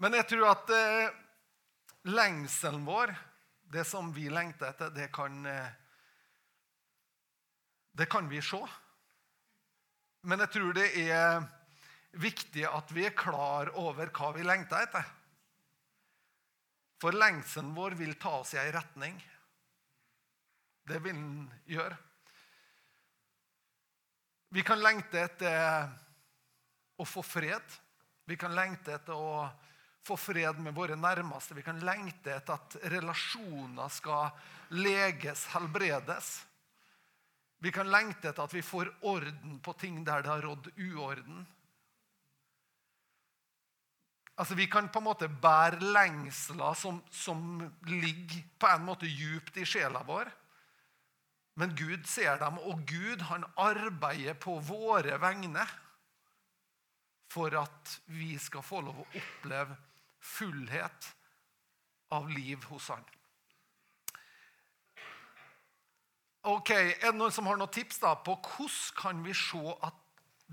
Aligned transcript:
Men 0.00 0.16
jeg 0.16 0.30
tror 0.30 0.46
at 0.48 0.70
eh, 0.72 1.12
lengselen 2.08 2.86
vår, 2.86 3.12
det 3.70 3.84
som 3.84 4.08
vi 4.16 4.30
lengter 4.32 4.72
etter, 4.72 4.92
det 4.96 5.10
kan 5.12 5.44
eh, 5.46 5.76
Det 7.92 8.06
kan 8.08 8.28
vi 8.30 8.40
se. 8.40 8.60
Men 10.22 10.40
jeg 10.40 10.52
tror 10.54 10.72
det 10.72 10.86
er 11.02 11.42
viktig 12.22 12.62
at 12.64 12.92
vi 12.94 13.04
er 13.04 13.16
klar 13.18 13.72
over 13.76 14.12
hva 14.14 14.30
vi 14.36 14.44
lengter 14.46 14.86
etter. 14.86 15.04
For 17.02 17.12
lengselen 17.12 17.74
vår 17.74 17.98
vil 17.98 18.14
ta 18.20 18.38
oss 18.40 18.54
i 18.54 18.60
ei 18.62 18.70
retning. 18.72 19.18
Det 20.86 21.00
vil 21.02 21.18
den 21.18 21.50
gjøre. 21.68 21.96
Vi 24.50 24.62
kan 24.66 24.80
lengte 24.80 25.20
etter 25.22 25.90
å 26.96 27.06
få 27.06 27.22
fred. 27.26 27.76
Vi 28.24 28.38
kan 28.38 28.54
lengte 28.54 28.94
etter 28.96 29.18
å 29.18 29.44
få 30.06 30.16
fred 30.16 30.58
med 30.58 30.74
våre 30.74 30.96
nærmeste. 30.96 31.54
Vi 31.54 31.64
kan 31.64 31.80
lengte 31.84 32.32
etter 32.34 32.56
at 32.56 32.76
relasjoner 32.92 33.88
skal 33.92 34.30
leges, 34.72 35.46
helbredes. 35.54 36.32
Vi 37.60 37.72
kan 37.72 37.90
lengte 37.92 38.30
etter 38.30 38.46
at 38.46 38.54
vi 38.54 38.64
får 38.64 38.92
orden 39.06 39.58
på 39.60 39.74
ting 39.78 40.02
der 40.04 40.24
det 40.24 40.32
har 40.32 40.46
rådd 40.46 40.70
uorden. 40.76 41.46
Altså, 44.40 44.54
Vi 44.54 44.66
kan 44.66 44.88
på 44.88 44.98
en 44.98 45.04
måte 45.04 45.28
bære 45.28 45.80
lengsler 45.92 46.74
som, 46.74 47.02
som 47.10 47.60
ligger 47.86 48.40
på 48.58 48.66
en 48.72 48.86
måte 48.88 49.06
djupt 49.06 49.56
i 49.60 49.66
sjela 49.68 50.00
vår. 50.02 50.30
Men 51.60 51.74
Gud 51.76 52.06
ser 52.08 52.38
dem, 52.40 52.56
og 52.58 52.86
Gud 52.88 53.20
han 53.28 53.44
arbeider 53.60 54.38
på 54.40 54.56
våre 54.64 55.18
vegne 55.20 55.66
for 57.30 57.52
at 57.60 58.00
vi 58.10 58.32
skal 58.40 58.64
få 58.64 58.80
lov 58.86 59.02
å 59.02 59.08
oppleve 59.20 59.76
fullhet 60.20 61.14
av 62.10 62.28
liv 62.28 62.64
hos 62.70 62.88
han. 62.88 63.04
Ok, 66.42 66.70
Er 66.70 67.10
det 67.10 67.16
noen 67.18 67.32
som 67.32 67.48
har 67.50 67.58
noen 67.60 67.72
tips 67.72 68.00
da 68.00 68.14
på 68.16 68.32
hvordan 68.40 68.96
kan 68.96 69.24
vi 69.24 69.34
se 69.36 69.60
at 69.84 69.96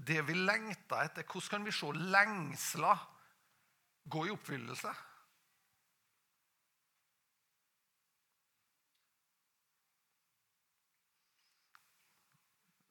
det 0.08 0.20
vi 0.28 0.34
lengter 0.36 1.06
etter, 1.08 1.24
hvordan 1.24 1.50
kan 1.50 1.66
vi 1.66 1.72
se 1.72 1.92
lengsler 1.96 3.06
gå 4.12 4.26
i 4.28 4.34
oppfyllelse? 4.36 4.92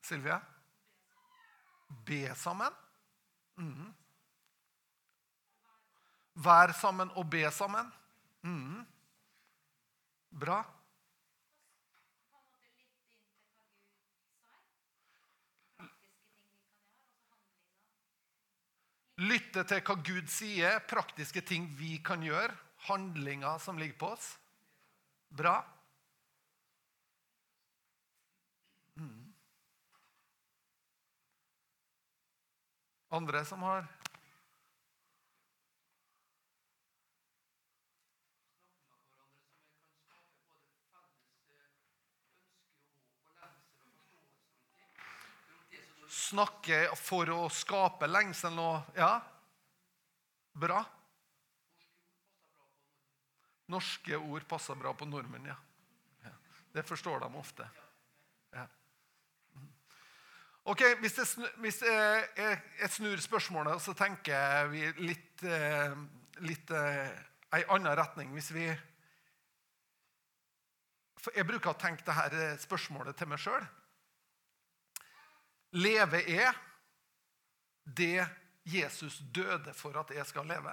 Silvia? 0.06 0.40
Be 2.06 2.34
sammen? 2.34 2.72
Mm. 3.56 3.94
Vær 6.36 6.72
sammen 6.76 7.10
og 7.16 7.30
be 7.32 7.46
sammen. 7.50 7.88
Mm. 8.44 8.84
Bra. 10.36 10.60
Lytte 19.16 19.62
til 19.64 19.80
hva 19.80 19.94
Gud 20.04 20.26
sier, 20.28 20.82
praktiske 20.84 21.40
ting 21.40 21.70
vi 21.78 21.96
kan 22.04 22.20
gjøre, 22.20 22.52
handlinger 22.84 23.56
som 23.64 23.78
ligger 23.80 23.96
på 23.96 24.10
oss. 24.12 24.34
Bra. 25.32 25.56
Mm. 29.00 29.32
Andre 33.16 33.40
som 33.48 33.64
har 33.64 33.88
Snakke 46.16 46.86
for 46.96 47.28
å 47.34 47.46
skape 47.52 48.08
lengsel 48.08 48.56
og 48.62 48.96
Ja, 48.96 49.18
bra. 50.56 50.80
Norske 53.72 54.16
ord 54.16 54.46
passer 54.48 54.78
bra 54.78 54.94
på 54.94 55.08
nordmenn, 55.10 55.48
ja. 55.50 55.56
ja. 56.24 56.32
Det 56.72 56.86
forstår 56.86 57.20
de 57.24 57.30
ofte. 57.36 57.66
Ja. 58.54 58.66
Ok, 60.70 60.82
Hvis 61.02 61.18
jeg, 61.18 61.48
hvis 61.62 61.80
jeg, 61.82 62.60
jeg 62.80 62.90
snur 62.94 63.22
spørsmålet, 63.22 63.82
så 63.82 63.94
tenker 63.98 64.70
vi 64.70 64.86
litt, 65.02 65.42
eh, 65.42 65.98
litt 66.46 66.70
eh, 66.70 67.10
ei 67.58 67.64
annen 67.74 67.96
retning. 67.98 68.32
Hvis 68.34 68.52
vi 68.54 68.68
Jeg 71.34 71.42
bruker 71.42 71.72
å 71.72 71.78
tenke 71.80 72.06
dette 72.06 72.52
spørsmålet 72.62 73.16
til 73.18 73.26
meg 73.26 73.40
sjøl. 73.42 73.64
Leve 75.76 76.22
er 76.24 76.56
det 77.84 78.24
Jesus 78.64 79.18
døde 79.34 79.74
for 79.74 79.98
at 80.00 80.10
jeg 80.10 80.26
skal 80.26 80.46
leve. 80.48 80.72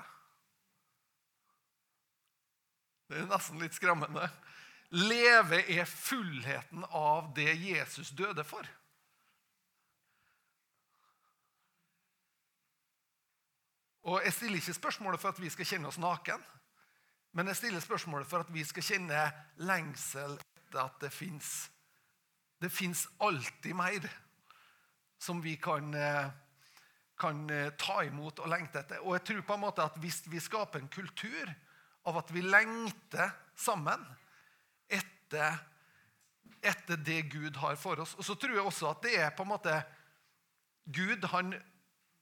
Det 3.09 3.19
er 3.19 3.27
nesten 3.29 3.59
litt 3.61 3.75
skremmende. 3.75 4.29
Leve 4.93 5.59
er 5.73 5.89
fullheten 5.89 6.85
av 6.89 7.33
det 7.35 7.51
Jesus 7.59 8.13
døde 8.15 8.45
for. 8.47 8.65
Og 14.03 14.23
Jeg 14.23 14.33
stiller 14.33 14.59
ikke 14.59 14.73
spørsmålet 14.73 15.19
for 15.19 15.31
at 15.31 15.39
vi 15.39 15.49
skal 15.49 15.65
kjenne 15.65 15.87
oss 15.87 15.99
naken, 16.01 16.41
men 17.33 17.47
jeg 17.47 17.55
stiller 17.55 17.83
spørsmålet 17.83 18.27
for 18.27 18.43
at 18.43 18.51
vi 18.53 18.63
skal 18.67 18.83
kjenne 18.83 19.21
lengsel 19.63 20.35
etter 20.37 20.83
at 20.83 20.99
det 21.01 21.11
fins. 21.13 21.69
Det 22.61 22.71
fins 22.71 23.07
alltid 23.19 23.73
mer 23.75 24.09
som 25.23 25.41
vi 25.41 25.55
kan, 25.55 25.93
eh, 25.93 26.29
kan, 27.17 27.49
eh, 27.49 27.69
ta 27.69 28.03
imot 28.03 28.39
og 28.39 28.49
lengte 28.51 28.79
etter. 28.79 28.99
Og 28.99 29.15
jeg 29.15 29.23
tror 29.23 29.41
på 29.41 29.53
en 29.53 29.63
måte 29.63 29.83
at 29.83 29.95
Hvis 29.95 30.23
vi 30.27 30.39
skaper 30.39 30.79
en 30.79 30.87
kultur 30.87 31.55
av 32.05 32.17
at 32.17 32.31
vi 32.31 32.41
lengter 32.41 33.31
sammen 33.55 34.03
etter, 34.89 35.59
etter 36.61 36.97
det 36.97 37.21
Gud 37.31 37.55
har 37.55 37.75
for 37.75 37.99
oss 37.99 38.15
Og 38.15 38.23
så 38.23 38.35
tror 38.35 38.55
jeg 38.55 38.65
også 38.65 38.89
at 38.89 39.01
det 39.01 39.15
er 39.19 39.31
på 39.31 39.43
en 39.43 39.53
måte 39.53 39.85
Gud 40.91 41.23
han 41.31 41.53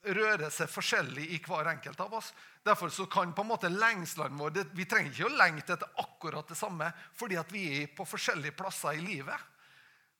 rører 0.01 0.49
seg 0.53 0.69
forskjellig 0.69 1.27
i 1.33 1.39
hver 1.41 1.67
enkelt 1.69 1.99
av 2.01 2.13
oss. 2.13 2.33
Derfor 2.65 2.89
så 2.89 3.05
kan 3.09 3.33
på 3.33 3.41
en 3.41 3.47
måte 3.47 3.69
lengslene 3.69 4.37
våre 4.37 4.65
Vi 4.73 4.85
trenger 4.85 5.11
ikke 5.11 5.29
å 5.29 5.37
lengte 5.37 5.73
etter 5.73 5.89
akkurat 5.97 6.47
det 6.47 6.57
samme 6.57 6.91
fordi 7.17 7.37
at 7.41 7.51
vi 7.51 7.65
er 7.81 7.95
på 7.95 8.05
forskjellige 8.05 8.57
plasser 8.57 8.97
i 8.97 9.05
livet 9.05 9.50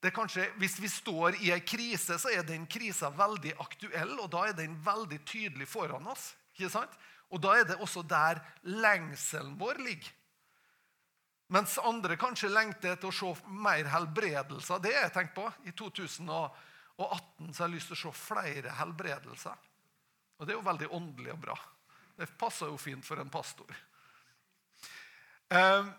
kanskje, 0.10 0.48
hvis 0.58 0.80
vi 0.82 0.90
står 0.90 1.36
i 1.46 1.52
en 1.54 1.62
krise, 1.62 2.18
så 2.18 2.32
er 2.34 2.42
den 2.48 2.66
krisa 2.66 3.12
veldig 3.14 3.54
aktuell, 3.62 4.16
og 4.18 4.32
da 4.34 4.48
er 4.50 4.56
den 4.58 4.74
veldig 4.82 5.20
tydelig 5.30 5.68
foran 5.70 6.08
oss. 6.10 6.32
ikke 6.58 6.72
sant? 6.74 6.96
Og 7.30 7.40
da 7.44 7.54
er 7.60 7.68
det 7.70 7.78
også 7.78 8.02
der 8.02 8.42
lengselen 8.66 9.54
vår 9.60 9.78
ligger. 9.86 10.10
Mens 11.52 11.78
andre 11.84 12.16
kanskje 12.16 12.50
lengter 12.50 12.96
etter 12.96 13.10
å 13.10 13.14
se 13.14 13.30
mer 13.46 13.86
helbredelser. 13.92 14.80
Det 14.80 14.94
har 14.96 15.06
jeg 15.06 15.14
tenkt 15.18 15.34
på. 15.36 15.46
I 15.68 15.74
2018 15.76 17.52
så 17.52 17.64
har 17.64 17.68
jeg 17.68 17.76
lyst 17.76 17.92
til 17.92 17.98
å 17.98 18.02
se 18.06 18.12
flere 18.16 18.76
helbredelser. 18.80 19.66
Og 20.40 20.48
det 20.48 20.56
er 20.56 20.58
jo 20.58 20.70
veldig 20.70 20.90
åndelig 20.96 21.34
og 21.36 21.42
bra. 21.44 21.58
Det 22.16 22.30
passer 22.40 22.72
jo 22.72 22.80
fint 22.80 23.06
for 23.06 23.20
en 23.20 23.32
pastor. 23.32 23.68
Um, 25.52 25.92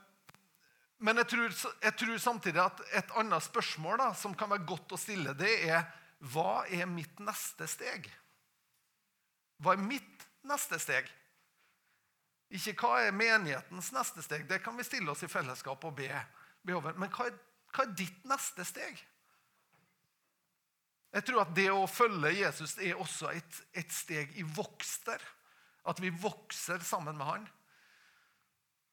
men 1.02 1.18
jeg 1.18 1.32
tror, 1.32 1.54
jeg 1.82 1.94
tror, 1.98 2.18
samtidig 2.22 2.60
at 2.62 2.80
et 2.94 3.16
annet 3.18 3.42
spørsmål 3.42 3.98
da, 3.98 4.12
som 4.14 4.36
kan 4.38 4.50
være 4.52 4.66
godt 4.68 4.94
å 4.94 5.00
stille, 5.00 5.34
det 5.38 5.50
er 5.66 5.82
hva 6.30 6.62
er 6.70 6.86
mitt 6.86 7.18
neste 7.22 7.66
steg? 7.66 8.06
Hva 9.62 9.74
er 9.74 9.82
mitt 9.82 10.26
neste 10.46 10.78
steg? 10.82 11.08
Ikke 12.52 12.74
hva 12.78 13.00
er 13.06 13.16
menighetens 13.16 13.90
neste 13.94 14.22
steg? 14.22 14.44
Det 14.46 14.60
kan 14.62 14.76
vi 14.78 14.87
stille 14.87 15.10
oss 15.10 15.25
i 15.26 15.31
fellesskap 15.31 15.82
og 15.88 15.96
be, 15.99 16.10
be 16.62 16.76
over. 16.76 16.94
Men 17.00 17.10
hva 17.14 17.31
er, 17.31 17.38
hva 17.72 17.87
er, 17.87 17.94
ditt 17.99 18.22
neste 18.28 18.66
steg? 18.69 19.00
Jeg 21.12 21.26
tror 21.28 21.43
at 21.43 21.54
det 21.56 21.66
å 21.72 21.88
følge 21.90 22.31
Jesus 22.37 22.76
er 22.78 23.00
også 23.00 23.32
et, 23.34 23.58
et 23.76 23.90
steg 23.93 24.37
i 24.38 24.44
vokst 24.46 25.08
der. 25.08 25.25
At 25.88 25.99
vi 26.00 26.12
vokser 26.14 26.84
sammen 26.87 27.19
med 27.19 27.26
han. 27.26 27.50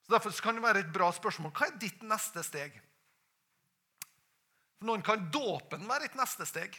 Så 0.09 0.15
Derfor 0.15 0.41
kan 0.41 0.57
det 0.57 0.63
være 0.65 0.81
et 0.81 0.93
bra 0.93 1.11
spørsmål. 1.13 1.51
Hva 1.53 1.67
er 1.69 1.75
ditt 1.77 2.01
neste 2.01 2.41
steg? 2.41 2.73
For 4.79 4.89
Noen 4.89 5.03
kan 5.05 5.27
dåpen 5.29 5.85
være 5.85 6.09
et 6.09 6.15
neste 6.17 6.47
steg. 6.49 6.73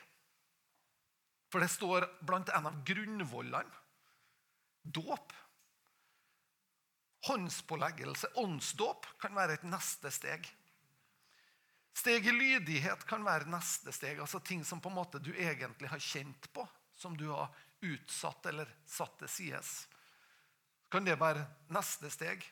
For 1.55 1.63
det 1.63 1.71
står 1.71 2.09
blant 2.27 2.51
en 2.51 2.67
av 2.67 2.81
grunnvollene. 2.87 3.79
Dåp. 4.83 5.37
Håndspåleggelse, 7.29 8.33
åndsdåp, 8.41 9.07
kan 9.23 9.37
være 9.37 9.61
et 9.61 9.69
neste 9.69 10.11
steg. 10.11 10.49
Steg 11.95 12.27
i 12.27 12.35
lydighet 12.35 13.07
kan 13.07 13.23
være 13.23 13.47
neste 13.53 13.95
steg. 13.95 14.19
altså 14.19 14.41
Ting 14.41 14.65
som 14.65 14.81
på 14.81 14.91
en 14.91 14.99
måte 14.99 15.23
du 15.23 15.31
egentlig 15.37 15.91
har 15.93 16.03
kjent 16.03 16.51
på, 16.51 16.67
som 16.97 17.15
du 17.15 17.29
har 17.29 17.55
utsatt 17.85 18.51
eller 18.51 18.75
satt 18.89 19.21
til 19.23 19.31
sides 19.39 19.75
kan 20.91 21.07
det 21.07 21.15
være 21.21 21.45
neste 21.71 22.11
steg. 22.11 22.43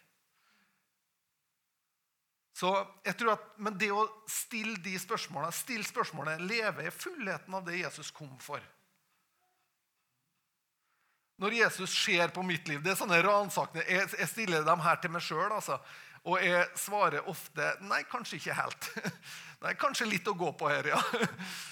Så 2.59 2.73
jeg 3.07 3.15
tror 3.19 3.37
at, 3.37 3.45
Men 3.63 3.77
det 3.79 3.91
å 3.95 4.07
stille 4.31 4.81
de 4.83 4.97
spørsmålene, 4.99 5.55
stille 5.55 5.87
spørsmålet 5.87 6.43
leve 6.43 6.89
i 6.89 6.95
fullheten 6.95 7.55
av 7.55 7.65
det 7.69 7.79
Jesus 7.79 8.11
kom 8.15 8.33
for. 8.43 8.63
Når 11.39 11.55
Jesus 11.55 11.93
ser 11.95 12.33
på 12.35 12.43
mitt 12.43 12.67
liv 12.67 12.83
Det 12.83 12.91
er 12.91 12.99
sånne 12.99 13.21
ransakende 13.23 13.85
jeg, 13.87 14.09
jeg 14.19 14.31
stiller 14.33 14.65
dem 14.67 14.83
her 14.83 14.99
til 14.99 15.15
meg 15.15 15.23
sjøl. 15.23 15.53
Altså, 15.55 15.79
og 16.27 16.43
jeg 16.43 16.67
svarer 16.77 17.29
ofte 17.31 17.69
nei, 17.87 18.03
kanskje 18.11 18.41
ikke 18.41 18.57
helt. 18.59 18.89
Nei, 19.63 19.73
kanskje 19.79 20.07
litt 20.11 20.27
å 20.31 20.37
gå 20.39 20.51
på 20.59 20.69
her, 20.71 20.91
ja. 20.93 20.99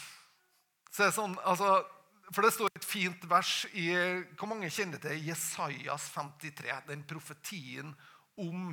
Så 0.94 1.02
det 1.02 1.08
er 1.10 1.16
sånn, 1.18 1.34
altså, 1.46 1.68
for 2.30 2.46
det 2.46 2.52
står 2.54 2.70
et 2.74 2.86
fint 2.86 3.26
vers 3.30 3.50
i 3.74 3.90
Hvor 4.38 4.48
mange 4.50 4.70
kjenner 4.72 5.02
til 5.02 5.18
Jesajas 5.26 6.08
53? 6.14 6.78
Den 6.88 7.02
profetien 7.10 7.92
om 8.38 8.72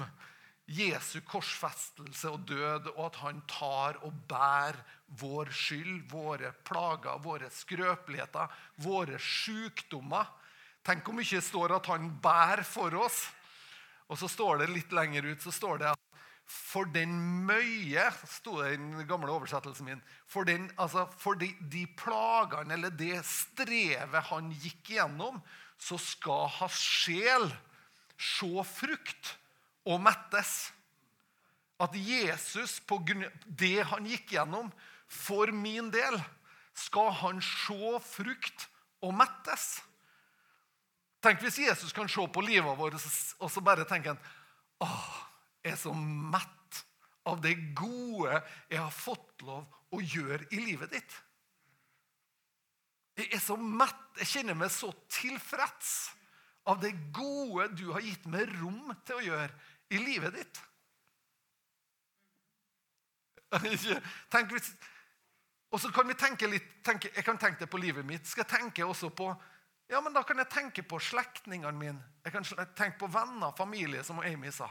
Jesu 0.72 1.20
korsfestelse 1.28 2.30
og 2.32 2.46
død, 2.48 2.88
og 2.96 3.08
at 3.10 3.20
han 3.20 3.42
tar 3.52 4.00
og 4.08 4.14
bærer 4.30 4.80
vår 5.20 5.52
skyld, 5.52 6.06
våre 6.12 6.54
plager, 6.66 7.20
våre 7.24 7.50
skrøpeligheter, 7.52 8.48
våre 8.86 9.20
sykdommer. 9.20 10.30
Tenk 10.84 11.08
om 11.10 11.20
ikke 11.20 11.42
det 11.42 11.48
står 11.48 11.76
at 11.76 11.90
han 11.92 12.08
bærer 12.24 12.64
for 12.68 12.96
oss. 12.96 13.26
Og 14.08 14.20
så 14.20 14.30
står 14.32 14.64
det 14.64 14.72
litt 14.72 14.96
lenger 14.96 15.28
ut 15.32 15.44
så 15.44 15.52
står 15.52 15.84
det 15.84 15.92
at 15.92 16.00
for 16.54 16.90
den 16.92 17.14
møye 17.48 18.04
sto 18.28 18.58
det 18.60 18.74
i 18.74 18.80
den 18.80 19.06
gamle 19.08 19.32
oversettelsen 19.32 19.88
min, 19.88 20.02
for, 20.28 20.44
den, 20.48 20.68
altså, 20.76 21.06
for 21.18 21.40
de, 21.40 21.50
de 21.72 21.86
plagene 21.98 22.76
eller 22.76 22.92
det 22.94 23.22
strevet 23.26 24.28
han 24.28 24.52
gikk 24.52 24.92
igjennom, 24.96 25.40
så 25.80 25.98
skal 26.00 26.52
hans 26.60 26.78
sjel 26.84 27.48
se 28.20 28.68
frukt 28.68 29.38
og 29.88 30.02
mettes. 30.04 30.72
At 31.82 31.96
Jesus, 31.98 32.80
på 32.88 33.00
det 33.46 33.84
han 33.90 34.08
gikk 34.08 34.36
gjennom, 34.36 34.70
for 35.08 35.52
min 35.54 35.92
del, 35.94 36.18
skal 36.74 37.12
han 37.22 37.42
se 37.44 37.98
frukt 38.06 38.68
og 39.04 39.14
mettes. 39.18 39.82
Tenk 41.24 41.44
hvis 41.44 41.62
Jesus 41.64 41.94
kan 41.96 42.10
se 42.12 42.24
på 42.28 42.44
livet 42.44 42.80
vårt 42.80 42.98
og 42.98 43.52
så 43.52 43.64
bare 43.64 43.86
tenke 43.88 44.12
han, 44.12 44.24
åh, 44.84 45.12
jeg 45.64 45.76
er 45.76 45.80
så 45.80 45.94
mett 45.96 46.82
av 47.30 47.40
det 47.44 47.54
gode 47.78 48.42
jeg 48.68 48.80
har 48.80 48.92
fått 48.92 49.46
lov 49.48 49.64
å 49.94 50.02
gjøre 50.02 50.50
i 50.52 50.60
livet 50.66 50.92
ditt. 50.98 51.16
Jeg 53.20 53.30
er 53.38 53.44
så 53.44 53.56
mett, 53.56 54.02
jeg 54.20 54.32
kjenner 54.32 54.58
meg 54.58 54.74
så 54.74 54.90
tilfreds 55.14 55.94
av 56.68 56.80
det 56.82 56.92
gode 57.16 57.70
du 57.78 57.90
har 57.94 58.04
gitt 58.04 58.26
meg 58.32 58.50
rom 58.58 58.92
til 59.06 59.20
å 59.20 59.26
gjøre 59.28 59.52
i 59.94 60.02
livet 60.02 60.36
ditt. 60.36 60.62
Tenk 64.34 64.54
hvis, 64.56 64.72
og 65.74 65.82
så 65.82 65.90
kan 65.94 66.08
vi 66.10 66.16
tenke 66.18 66.50
litt, 66.50 66.70
tenke, 66.86 67.12
Jeg 67.16 67.26
kan 67.26 67.38
tenke 67.38 67.66
det 67.66 67.70
på 67.70 67.82
livet 67.82 68.06
mitt. 68.06 68.26
Skal 68.30 68.46
jeg 68.46 68.60
tenke 68.60 68.86
også 68.86 69.10
på 69.14 69.30
ja, 69.92 70.00
men 70.02 70.14
Da 70.16 70.24
kan 70.26 70.40
jeg 70.40 70.50
tenke 70.50 70.84
på 70.88 70.98
slektningene 71.02 71.78
mine. 71.78 72.02
Jeg 72.24 72.34
kan 72.34 72.46
tenke 72.78 72.98
på 73.02 73.10
venner 73.12 73.54
familie, 73.58 74.04
som 74.04 74.22
Amy 74.24 74.52
sa. 74.52 74.70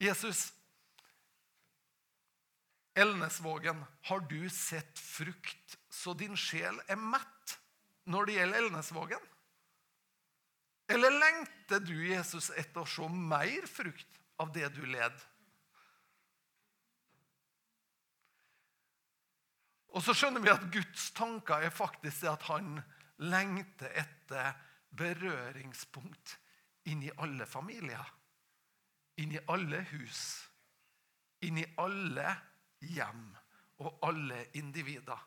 Jesus, 0.00 0.52
Elnesvågen, 2.94 3.82
har 4.08 4.20
du 4.30 4.48
sett 4.48 4.98
frukt 4.98 5.76
så 5.90 6.14
din 6.14 6.36
sjel 6.38 6.78
er 6.86 7.00
mett 7.00 7.56
når 8.06 8.28
det 8.28 8.36
gjelder 8.38 8.62
Elnesvågen? 8.62 9.30
Eller 10.88 11.10
lengter 11.10 11.80
du, 11.80 11.94
Jesus, 12.06 12.50
etter 12.50 12.82
å 12.82 12.88
se 12.88 13.06
mer 13.08 13.64
frukt 13.70 14.20
av 14.40 14.52
det 14.52 14.68
du 14.76 14.82
led? 14.88 15.14
Og 19.94 20.02
så 20.02 20.14
skjønner 20.16 20.42
vi 20.42 20.52
at 20.52 20.66
Guds 20.74 21.10
tanker 21.14 21.62
er 21.62 21.72
faktisk 21.72 22.26
at 22.26 22.48
han 22.50 22.80
lengter 23.22 23.92
etter 23.94 24.56
berøringspunkt 24.98 26.34
inn 26.90 27.04
i 27.06 27.12
alle 27.22 27.46
familier. 27.46 28.04
Inn 29.22 29.36
i 29.36 29.44
alle 29.48 29.84
hus. 29.92 30.24
Inn 31.46 31.60
i 31.62 31.68
alle 31.78 32.26
hjem 32.82 33.28
og 33.84 34.02
alle 34.06 34.42
individer. 34.58 35.20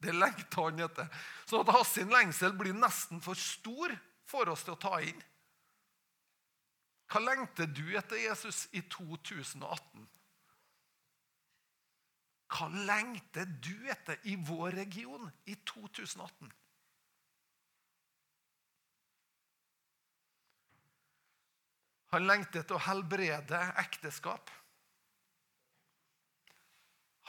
Det 0.00 0.12
lengter 0.16 0.70
han 0.70 0.82
etter. 0.84 1.08
Så 1.44 1.60
at 1.60 1.72
hans 1.76 1.94
lengsel 2.08 2.56
blir 2.56 2.76
nesten 2.76 3.20
for 3.24 3.38
stor 3.38 3.92
for 4.28 4.50
oss 4.52 4.64
til 4.64 4.74
å 4.74 4.80
ta 4.80 4.98
inn. 5.04 5.22
Hva 7.12 7.20
lengter 7.22 7.68
du 7.70 7.84
etter 7.98 8.18
Jesus 8.18 8.64
i 8.74 8.82
2018? 8.90 10.08
Hva 12.54 12.68
lengter 12.88 13.48
du 13.62 13.88
etter 13.90 14.20
i 14.30 14.36
vår 14.40 14.76
region 14.78 15.28
i 15.50 15.56
2018? 15.66 16.52
Han 22.14 22.28
lengter 22.28 22.62
etter 22.62 22.78
å 22.78 22.84
helbrede 22.86 23.58
ekteskap. 23.82 24.50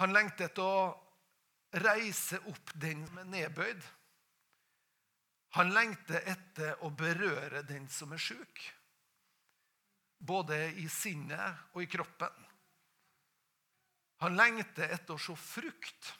Han 0.01 0.13
lengter 0.13 0.45
etter 0.45 0.61
å 0.61 1.81
reise 1.81 2.37
opp 2.51 2.73
den 2.77 3.01
som 3.07 3.21
er 3.23 3.31
nedbøyd. 3.31 3.81
Han 5.55 5.71
lengter 5.71 6.19
etter 6.27 6.81
å 6.83 6.89
berøre 6.91 7.61
den 7.63 7.85
som 7.87 8.11
er 8.11 8.19
sjuk, 8.19 8.63
både 10.19 10.57
i 10.81 10.87
sinnet 10.91 11.71
og 11.71 11.83
i 11.83 11.87
kroppen. 11.87 12.41
Han 14.23 14.35
lengter 14.35 14.91
etter 14.91 15.15
å 15.15 15.21
se 15.21 15.35
frukt 15.39 16.11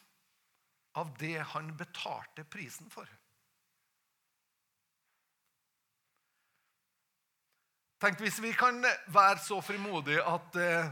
av 0.96 1.12
det 1.20 1.36
han 1.52 1.68
betalte 1.76 2.46
prisen 2.48 2.88
for. 2.92 3.08
Tenk 8.00 8.20
hvis 8.20 8.38
vi 8.44 8.54
kan 8.56 8.80
være 9.12 9.40
så 9.40 9.58
frimodige 9.64 10.24
at 10.24 10.56
eh, 10.60 10.88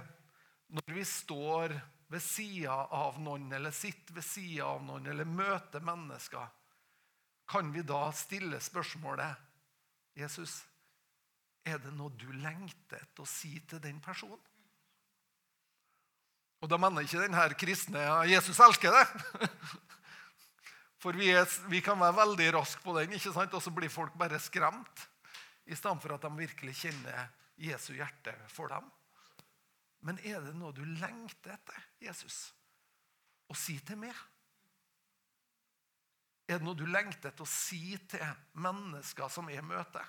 når 0.73 0.95
vi 0.97 1.05
står 1.09 1.75
ved 2.13 2.23
sida 2.25 2.77
av 2.93 3.17
noen, 3.21 3.51
eller 3.57 3.73
sitter 3.73 4.17
ved 4.17 4.25
sida 4.25 4.69
av 4.69 4.85
noen, 4.85 5.09
eller 5.13 5.29
møter 5.29 5.85
mennesker 5.85 6.49
kan 7.49 7.73
vi 7.73 7.83
da 7.87 8.07
stille 8.17 8.61
spørsmålet 8.63 9.43
Jesus, 10.19 10.63
er 11.67 11.81
det 11.83 11.93
noe 11.97 12.13
du 12.17 12.29
lengter 12.39 13.01
etter 13.01 13.25
å 13.25 13.29
si 13.29 13.57
til 13.69 13.81
den 13.83 14.01
personen? 14.05 14.41
Og 16.63 16.71
da 16.71 16.79
mener 16.81 17.05
ikke 17.05 17.21
denne 17.21 17.45
kristne 17.61 18.01
ja, 18.01 18.21
'Jesus 18.25 18.61
elsker 18.61 18.95
det'. 18.95 19.49
For 21.03 21.13
vi, 21.13 21.29
er, 21.37 21.45
vi 21.69 21.83
kan 21.85 22.01
være 22.01 22.17
veldig 22.17 22.47
raske 22.57 22.81
på 22.81 22.95
den, 22.97 23.13
ikke 23.13 23.33
sant? 23.35 23.53
og 23.53 23.61
så 23.61 23.69
blir 23.75 23.93
folk 23.93 24.15
bare 24.17 24.39
skremt. 24.41 25.03
I 25.69 25.77
stedet 25.77 26.01
for 26.01 26.15
at 26.15 26.23
de 26.25 26.31
virkelig 26.33 26.79
kjenner 26.79 27.27
Jesu 27.61 27.93
hjerte 27.93 28.33
for 28.49 28.73
dem. 28.73 28.87
Men 30.01 30.17
er 30.25 30.41
det 30.41 30.55
noe 30.57 30.73
du 30.73 30.81
lengter 30.85 31.59
etter, 31.59 31.85
Jesus, 32.01 32.55
å 33.49 33.57
si 33.57 33.77
til 33.85 34.01
meg? 34.01 34.17
Er 36.45 36.59
det 36.59 36.67
noe 36.67 36.77
du 36.77 36.85
lengter 36.85 37.31
etter 37.31 37.47
å 37.47 37.49
si 37.49 37.97
til 38.11 38.25
mennesker 38.61 39.31
som 39.33 39.49
er 39.49 39.63
i 39.63 39.65
møte? 39.65 40.03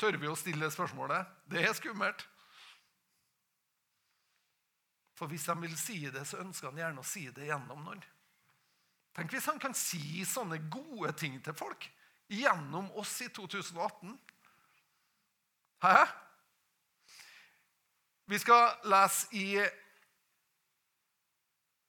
Tør 0.00 0.16
vi 0.16 0.30
å 0.30 0.38
stille 0.38 0.70
spørsmålet? 0.72 1.28
Det 1.52 1.60
er 1.60 1.74
skummelt. 1.76 2.24
For 5.20 5.28
hvis 5.28 5.44
han 5.52 5.60
vil 5.60 5.76
si 5.76 5.98
det, 6.08 6.22
så 6.24 6.40
ønsker 6.40 6.70
han 6.70 6.80
gjerne 6.80 7.02
å 7.02 7.04
si 7.04 7.26
det 7.36 7.50
gjennom 7.50 7.84
noen. 7.84 8.00
Tenk 9.12 9.34
hvis 9.34 9.50
han 9.50 9.60
kan 9.60 9.76
si 9.76 10.24
sånne 10.24 10.62
gode 10.72 11.12
ting 11.20 11.36
til 11.44 11.52
folk 11.58 11.84
gjennom 12.30 12.88
oss 12.96 13.18
i 13.20 13.28
2018. 13.28 14.14
Hæ? 15.84 16.06
Vi 18.30 18.38
skal 18.38 18.78
lese 18.88 19.28
i 19.36 19.44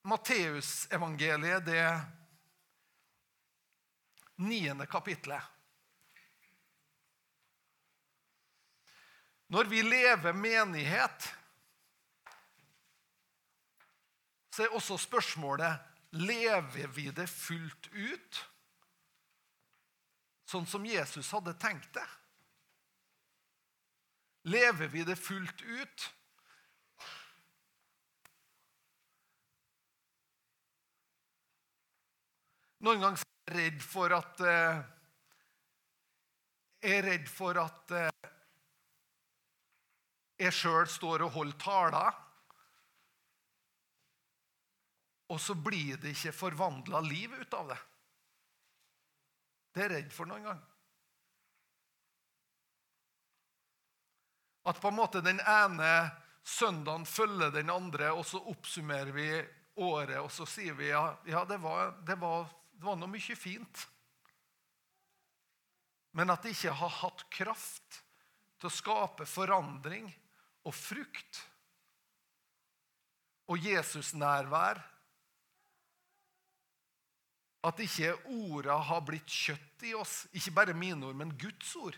Matteusevangeliet, 0.02 1.66
det 1.66 2.02
niende 4.42 4.86
kapitlet. 4.90 5.44
Når 9.52 9.68
vi 9.70 9.82
lever 9.84 10.34
menighet, 10.34 11.28
så 14.52 14.64
er 14.64 14.76
også 14.76 14.98
spørsmålet 14.98 15.92
lever 16.12 16.88
vi 16.96 17.10
det 17.16 17.28
fullt 17.30 17.88
ut, 17.92 18.40
sånn 20.48 20.68
som 20.68 20.88
Jesus 20.88 21.30
hadde 21.36 21.54
tenkt 21.60 21.92
det. 21.96 22.08
Lever 24.52 24.90
vi 24.92 25.06
det 25.08 25.16
fullt 25.20 25.62
ut? 25.62 26.08
Noen 32.82 33.04
ganger 33.04 33.26
redd 33.54 33.82
for 33.84 34.14
at 34.16 34.42
eh, 34.42 34.82
Jeg 36.82 36.98
er 36.98 37.06
redd 37.06 37.28
for 37.30 37.58
at 37.62 37.94
eh, 37.94 38.30
jeg 40.42 40.56
sjøl 40.58 40.88
står 40.90 41.22
og 41.28 41.36
holder 41.36 41.58
taler, 41.62 42.16
og 45.30 45.38
så 45.38 45.54
blir 45.54 46.00
det 46.02 46.16
ikke 46.16 46.34
forvandla 46.34 47.04
liv 47.06 47.36
ut 47.38 47.54
av 47.54 47.70
det. 47.70 47.78
Det 49.72 49.84
er 49.84 49.94
jeg 49.94 49.94
redd 49.94 50.16
for 50.16 50.32
noen 50.32 50.48
gang. 50.50 50.64
At 54.74 54.82
på 54.82 54.90
en 54.90 54.98
måte 54.98 55.22
den 55.22 55.40
ene 55.46 55.92
søndagen 56.44 57.06
følger 57.06 57.54
den 57.54 57.70
andre, 57.70 58.10
og 58.18 58.26
så 58.26 58.42
oppsummerer 58.52 59.14
vi 59.14 59.30
året, 59.82 60.18
og 60.20 60.32
så 60.34 60.46
sier 60.50 60.76
vi 60.78 60.90
ja, 60.90 61.06
ja 61.30 61.46
det, 61.46 61.62
var, 61.62 61.96
det, 62.06 62.18
var, 62.22 62.50
det 62.82 62.88
var 62.88 62.96
noe 62.98 63.14
mye 63.14 63.36
fint. 63.38 63.84
Men 66.18 66.34
at 66.34 66.42
det 66.42 66.56
ikke 66.56 66.74
har 66.80 66.96
hatt 67.04 67.22
kraft 67.30 68.00
til 68.58 68.72
å 68.72 68.74
skape 68.74 69.28
forandring 69.30 70.10
og 70.66 70.74
frukt 70.74 71.44
og 73.52 73.62
Jesus-nærvær. 73.62 74.82
At 77.70 77.86
ikke 77.86 78.16
orda 78.34 78.80
har 78.90 79.06
blitt 79.06 79.30
kjøtt 79.30 79.86
i 79.86 79.94
oss, 79.94 80.24
ikke 80.34 80.58
bare 80.58 80.74
mine 80.74 81.06
ord, 81.06 81.22
men 81.22 81.38
Guds 81.38 81.76
ord. 81.78 81.98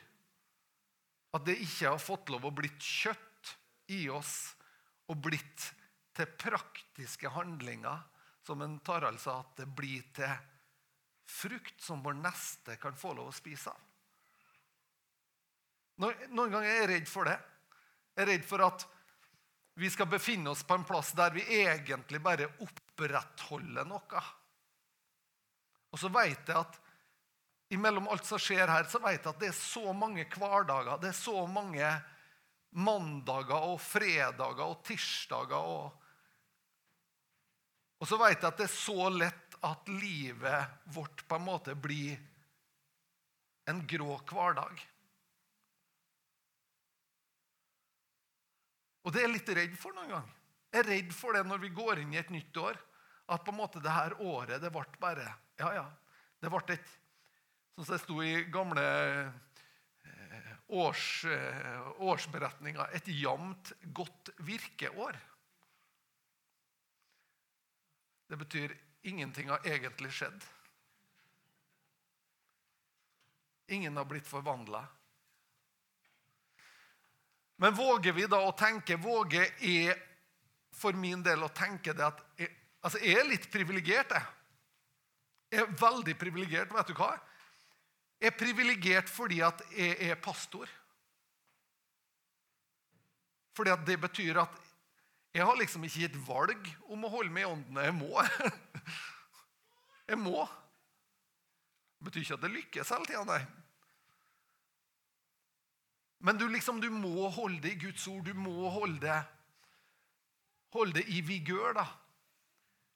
At 1.31 1.47
det 1.47 1.61
ikke 1.63 1.93
har 1.93 2.01
fått 2.11 2.33
lov 2.33 2.49
å 2.49 2.55
blitt 2.59 2.83
kjøtt 2.83 3.55
i 3.95 4.09
oss 4.11 4.51
og 5.07 5.23
blitt 5.23 5.69
til 6.13 6.27
praktiske 6.39 7.31
handlinger, 7.31 8.03
som 8.43 8.59
en 8.59 8.81
Tarald 8.83 9.23
sa, 9.23 9.39
at 9.39 9.63
det 9.63 9.71
blir 9.71 10.03
til 10.11 10.33
frukt 11.43 11.81
som 11.81 12.03
vår 12.03 12.15
neste 12.21 12.77
kan 12.81 12.95
få 12.97 13.13
lov 13.17 13.31
å 13.31 13.35
spise 13.35 13.71
av. 13.71 13.89
Noen 16.03 16.51
ganger 16.51 16.69
er 16.69 16.79
jeg 16.83 16.91
redd 16.93 17.09
for 17.09 17.29
det. 17.29 17.37
Jeg 18.13 18.23
er 18.23 18.31
redd 18.31 18.45
for 18.47 18.63
at 18.65 18.85
vi 19.81 19.89
skal 19.89 20.09
befinne 20.09 20.51
oss 20.53 20.63
på 20.65 20.77
en 20.77 20.85
plass 20.85 21.11
der 21.17 21.33
vi 21.33 21.43
egentlig 21.63 22.21
bare 22.21 22.49
opprettholder 22.61 23.87
noe. 23.89 24.23
Og 25.93 26.01
så 26.01 26.09
vet 26.13 26.49
jeg 26.49 26.57
at 26.57 26.79
imellom 27.73 28.09
alt 28.13 28.25
som 28.27 28.41
skjer 28.41 28.69
her, 28.69 28.85
så 28.89 29.01
vet 29.01 29.19
jeg 29.19 29.31
at 29.33 29.41
det 29.41 29.49
er 29.49 29.57
så 29.57 29.93
mange 29.97 30.25
hverdager, 30.29 30.97
det 31.01 31.09
er 31.09 31.17
så 31.17 31.45
mange 31.49 31.89
mandager 32.73 33.67
og 33.73 33.81
fredager 33.81 34.65
og 34.65 34.81
tirsdager 34.85 35.73
og 35.73 35.99
og 38.03 38.07
så 38.09 38.17
vet 38.19 38.41
jeg 38.41 38.49
at 38.49 38.57
det 38.59 38.65
er 38.65 38.73
så 38.75 39.05
lett 39.15 39.42
at 39.63 39.87
livet 39.87 40.79
vårt 40.91 41.23
på 41.27 41.35
en 41.35 41.45
måte 41.45 41.75
blir 41.75 42.17
en 43.71 43.79
grå 43.87 44.17
hverdag. 44.27 44.81
Og 49.03 49.11
det 49.11 49.21
er 49.21 49.27
jeg 49.27 49.35
litt 49.37 49.53
redd 49.57 49.77
for 49.79 49.95
noen 49.95 50.11
gang. 50.11 50.27
Jeg 50.73 50.81
er 50.83 50.89
redd 50.89 51.15
for 51.15 51.35
det 51.35 51.45
når 51.47 51.61
vi 51.63 51.71
går 51.75 52.01
inn 52.01 52.13
i 52.15 52.19
et 52.19 52.31
nytt 52.33 52.59
år. 52.59 52.79
At 53.31 53.43
på 53.45 53.53
en 53.53 53.59
måte 53.61 53.81
det 53.83 53.93
her 53.93 54.15
året 54.19 54.59
det 54.59 54.71
ble 54.73 54.83
bare 54.99 55.27
Ja, 55.59 55.69
ja. 55.75 55.85
Det 56.43 56.51
ble 56.51 56.75
et 56.75 56.93
Som 57.73 57.87
det 57.87 58.01
sto 58.03 58.19
i 58.21 58.43
gamle 58.53 58.83
eh, 58.83 60.49
års, 60.77 61.23
eh, 61.25 61.87
årsberetninger 62.05 62.91
et 62.93 63.07
jevnt, 63.09 63.71
godt 63.95 64.29
virkeår. 64.45 65.17
Det 68.29 68.37
betyr 68.43 68.75
ingenting 69.03 69.49
har 69.49 69.67
egentlig 69.67 70.11
skjedd. 70.13 70.45
Ingen 73.67 73.97
har 73.97 74.05
blitt 74.05 74.27
forvandla. 74.27 74.85
Men 77.55 77.75
våger 77.75 78.13
vi 78.13 78.25
da 78.27 78.41
å 78.43 78.55
tenke 78.57 78.97
Våger 78.99 79.53
jeg 79.63 79.93
for 80.73 80.95
min 80.97 81.21
del 81.23 81.45
å 81.45 81.51
tenke 81.53 81.93
det 81.93 82.05
at 82.05 82.23
jeg, 82.39 82.49
altså 82.81 82.99
jeg 82.99 83.19
er 83.19 83.29
litt 83.29 83.45
privilegert, 83.53 84.11
jeg. 84.11 84.25
Jeg 85.53 85.61
er 85.61 85.75
veldig 85.77 86.15
privilegert. 86.17 86.73
Vet 86.73 86.89
du 86.89 86.95
hva? 86.97 87.11
Jeg 88.17 88.31
er 88.31 88.39
privilegert 88.39 89.11
fordi 89.11 89.41
at 89.45 89.61
jeg 89.77 90.09
er 90.09 90.19
pastor. 90.21 90.69
Fordi 93.53 93.73
at 93.75 93.85
det 93.85 93.99
betyr 94.01 94.41
at 94.41 94.61
jeg 95.33 95.45
har 95.45 95.57
liksom 95.57 95.85
ikke 95.85 96.07
gitt 96.07 96.17
valg 96.25 96.69
om 96.93 97.05
å 97.05 97.11
holde 97.13 97.33
meg 97.33 97.45
i 97.45 97.51
ånden. 97.51 97.81
Jeg 97.85 97.95
må. 97.97 98.11
Jeg 100.13 100.21
må. 100.21 100.43
Det 101.97 102.05
betyr 102.05 102.21
ikke 102.21 102.35
at 102.37 102.43
det 102.45 102.53
lykkes 102.53 102.91
hele 102.93 103.07
tida, 103.09 103.23
nei. 103.25 103.41
Men 106.23 106.37
du, 106.37 106.45
liksom, 106.47 106.77
du 106.79 106.91
må 106.93 107.27
holde 107.33 107.63
det 107.63 107.73
i 107.73 107.79
Guds 107.81 108.05
ord. 108.07 108.21
Du 108.27 108.37
må 108.37 108.69
holde 108.71 109.01
det, 109.01 109.17
holde 110.75 110.99
det 110.99 111.07
i 111.11 111.23
vigør. 111.25 111.73
da. 111.79 111.87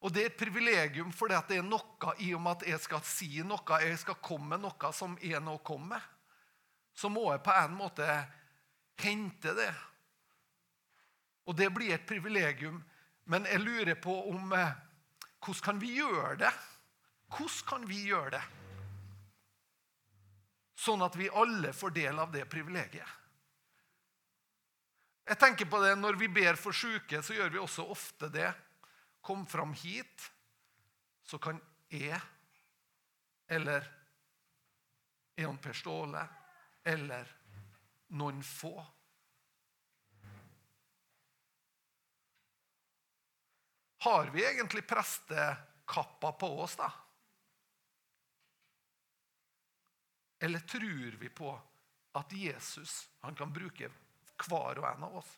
Og 0.06 0.14
det 0.14 0.22
er 0.22 0.30
et 0.30 0.38
privilegium 0.38 1.10
for 1.16 1.32
det 1.32 1.58
er 1.58 1.66
noe 1.66 2.14
i 2.22 2.30
og 2.38 2.44
med 2.46 2.60
at 2.60 2.68
jeg 2.70 2.84
skal 2.86 3.02
si 3.08 3.42
noe, 3.42 3.82
jeg 3.82 3.98
skal 3.98 4.22
komme 4.22 4.54
med 4.54 4.64
noe 4.68 4.94
som 4.94 5.18
er 5.18 5.42
noe 5.42 5.58
å 5.58 5.66
komme 5.66 5.98
med. 5.98 6.14
Så 6.94 7.10
må 7.10 7.26
jeg 7.32 7.44
på 7.46 7.58
en 7.58 7.76
måte 7.78 8.06
hente 9.02 9.58
det. 9.58 9.74
Og 11.50 11.58
det 11.58 11.72
blir 11.74 11.96
et 11.96 12.08
privilegium. 12.08 12.80
Men 13.26 13.50
jeg 13.50 13.66
lurer 13.66 13.98
på 14.00 14.14
om 14.30 14.54
eh, 14.54 14.84
Hvordan 15.44 15.64
kan 15.64 15.80
vi 15.82 15.98
gjøre 15.98 16.38
det? 16.40 16.52
Hvordan 17.27 17.67
kan 17.67 17.88
vi 17.88 18.03
gjøre 18.07 18.38
det? 18.38 18.43
Sånn 20.77 21.01
at 21.03 21.15
vi 21.17 21.29
alle 21.29 21.74
får 21.74 21.96
del 21.96 22.19
av 22.22 22.31
det 22.31 22.46
privilegiet. 22.50 23.15
Jeg 25.27 25.39
tenker 25.41 25.67
på 25.67 25.79
det 25.84 25.96
Når 26.00 26.15
vi 26.22 26.29
ber 26.31 26.55
for 26.55 26.72
syke, 26.72 27.19
så 27.22 27.36
gjør 27.36 27.50
vi 27.51 27.60
også 27.60 27.84
ofte 27.91 28.29
det. 28.31 28.48
Kom 29.22 29.43
fram 29.50 29.74
hit, 29.75 30.29
så 31.27 31.39
kan 31.41 31.60
jeg 31.91 32.19
eller 33.48 33.84
Eon 35.39 35.57
Per 35.57 35.75
Ståle 35.75 36.22
eller 36.88 37.27
noen 38.15 38.39
få 38.43 38.75
Har 44.07 44.29
vi 44.31 44.46
egentlig 44.46 44.86
prestekappa 44.88 46.31
på 46.39 46.48
oss, 46.62 46.75
da? 46.79 46.91
Eller 50.39 50.60
tror 50.60 51.17
vi 51.20 51.29
på 51.29 51.51
at 52.17 52.34
Jesus 52.34 53.10
kan 53.38 53.53
bruke 53.53 53.89
hver 54.48 54.79
og 54.79 54.86
en 54.89 55.06
av 55.08 55.20
oss? 55.22 55.38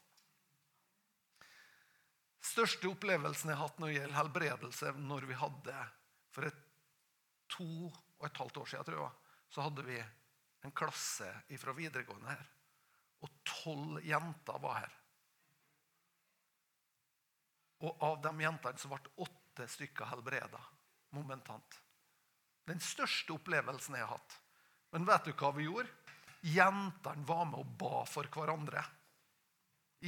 største 2.50 2.90
opplevelsen 2.90 3.52
jeg 3.52 3.58
har 3.58 3.68
hatt 3.68 3.80
når 3.80 3.90
det 3.90 3.98
gjelder 3.98 4.18
helbredelse, 4.18 4.94
når 5.00 5.28
vi 5.30 5.38
hadde 5.40 5.82
for 6.34 6.48
et 6.48 6.62
to 7.50 7.68
og 7.90 8.26
et 8.28 8.40
halvt 8.42 8.62
år 8.62 8.72
siden, 8.72 8.88
tror 8.88 9.04
jeg, 9.04 9.36
så 9.50 9.66
hadde 9.66 9.86
vi 9.88 10.00
en 10.68 10.76
klasse 10.76 11.30
fra 11.62 11.76
videregående 11.76 12.34
her. 12.34 12.50
Og 13.24 13.32
tolv 13.48 14.00
jenter 14.06 14.60
var 14.64 14.82
her. 14.82 14.96
Og 17.88 18.04
av 18.04 18.20
de 18.24 18.34
jentene 18.44 18.80
så 18.82 18.92
ble 18.92 19.14
åtte 19.24 19.68
stykker 19.72 20.12
helbreda 20.12 20.60
momentant. 21.16 21.80
Den 22.68 22.82
største 22.84 23.34
opplevelsen 23.34 23.96
jeg 23.98 24.06
har 24.06 24.18
hatt. 24.18 24.36
Men 24.94 25.06
vet 25.06 25.30
du 25.30 25.34
hva 25.38 25.52
vi 25.56 25.68
gjorde? 25.68 25.90
Jentene 26.50 27.28
var 27.28 27.48
med 27.50 27.60
og 27.62 27.74
ba 27.80 28.04
for 28.08 28.30
hverandre 28.32 28.84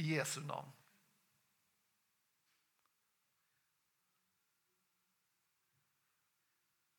i 0.00 0.14
Jesu 0.14 0.40
navn. 0.46 0.70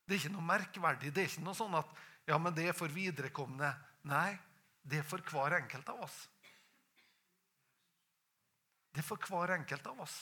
Det 0.03 0.15
er 0.15 0.21
ikke 0.21 0.35
noe 0.35 0.45
merkverdig. 0.45 1.13
Det 1.15 1.23
er 1.23 1.31
ikke 1.31 1.45
noe 1.47 1.57
sånn 1.57 1.79
at 1.79 1.89
ja, 2.27 2.37
men 2.37 2.53
det 2.55 2.67
er 2.69 2.77
for 2.77 2.91
viderekomne. 2.91 3.71
Nei, 4.07 4.29
det 4.83 4.99
er 4.99 5.07
for 5.07 5.23
hver 5.31 5.57
enkelt 5.57 5.89
av 5.89 6.03
oss. 6.05 6.17
Det 8.93 9.01
er 9.01 9.07
for 9.07 9.31
hver 9.31 9.55
enkelt 9.57 9.87
av 9.89 10.03
oss 10.05 10.19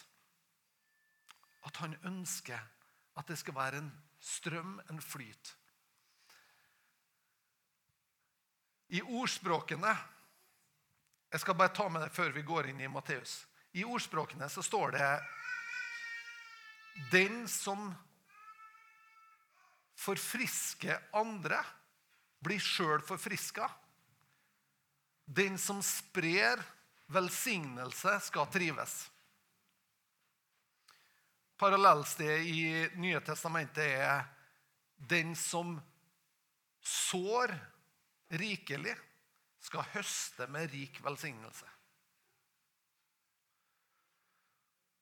at 1.68 1.78
han 1.84 1.94
ønsker 2.08 2.62
at 3.20 3.28
det 3.30 3.38
skal 3.38 3.54
være 3.58 3.82
en 3.82 3.90
strøm, 4.24 4.80
en 4.90 5.02
flyt. 5.04 5.52
I 8.92 9.02
ordspråkene 9.02 9.92
Jeg 11.32 11.40
skal 11.40 11.56
bare 11.56 11.72
ta 11.72 11.88
med 11.88 12.04
det 12.04 12.12
før 12.12 12.34
vi 12.36 12.44
går 12.44 12.68
inn 12.72 12.82
i 12.84 12.90
Matteus. 12.92 13.46
I 13.72 13.86
ordspråkene 13.88 14.50
så 14.52 14.64
står 14.64 14.98
det 14.98 15.12
Den 17.14 17.46
som 17.48 17.88
forfrisker 20.02 21.00
andre, 21.16 21.62
blir 22.42 22.60
sjøl 22.60 23.00
forfriska. 23.06 23.70
Den 25.24 25.56
som 25.62 25.80
sprer 25.86 26.60
velsignelse, 27.14 28.18
skal 28.26 28.50
trives. 28.52 29.06
Parallellstedet 31.62 32.48
i 32.50 32.62
Nye 33.00 33.22
testamentet 33.24 33.86
er 33.86 34.26
den 34.98 35.36
som 35.38 35.78
sår 36.82 37.54
rikelig, 38.40 38.96
skal 39.62 39.86
høste 39.94 40.48
med 40.50 40.72
rik 40.74 40.98
velsignelse. 41.06 41.68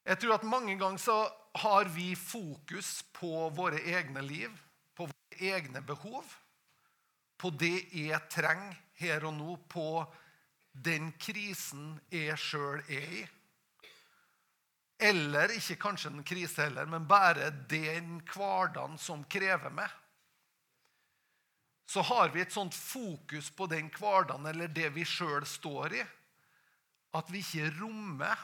Jeg 0.10 0.20
tror 0.20 0.40
at 0.40 0.48
mange 0.48 0.76
ganger 0.80 1.02
så 1.02 1.18
har 1.62 1.90
vi 1.94 2.16
fokus 2.18 3.04
på 3.14 3.50
våre 3.54 3.82
egne 3.94 4.24
liv, 4.26 4.52
på 4.98 5.06
våre 5.06 5.52
egne 5.54 5.82
behov, 5.86 6.26
på 7.40 7.52
det 7.56 7.92
jeg 7.96 8.20
trenger 8.32 8.76
her 9.00 9.28
og 9.30 9.36
nå, 9.38 9.56
på 9.70 10.04
den 10.74 11.12
krisen 11.22 11.94
jeg 12.12 12.38
sjøl 12.40 12.82
er 12.88 13.14
i. 13.22 13.24
Eller 15.00 15.54
ikke 15.56 15.78
kanskje 15.80 16.12
en 16.12 16.26
krise 16.28 16.66
heller, 16.66 16.90
men 16.90 17.08
bare 17.08 17.52
den 17.72 18.18
hverdagen 18.34 18.98
som 19.00 19.24
krever 19.32 19.72
meg. 19.72 19.88
Så 21.90 22.04
har 22.06 22.30
vi 22.30 22.44
et 22.44 22.54
sånt 22.54 22.76
fokus 22.76 23.50
på 23.50 23.66
den 23.72 23.88
hverdagen 23.90 24.46
eller 24.46 24.70
det 24.70 24.92
vi 24.94 25.02
sjøl 25.10 25.46
står 25.48 25.96
i, 25.98 26.02
at 27.18 27.32
vi 27.34 27.42
ikke 27.42 27.72
rommer 27.80 28.44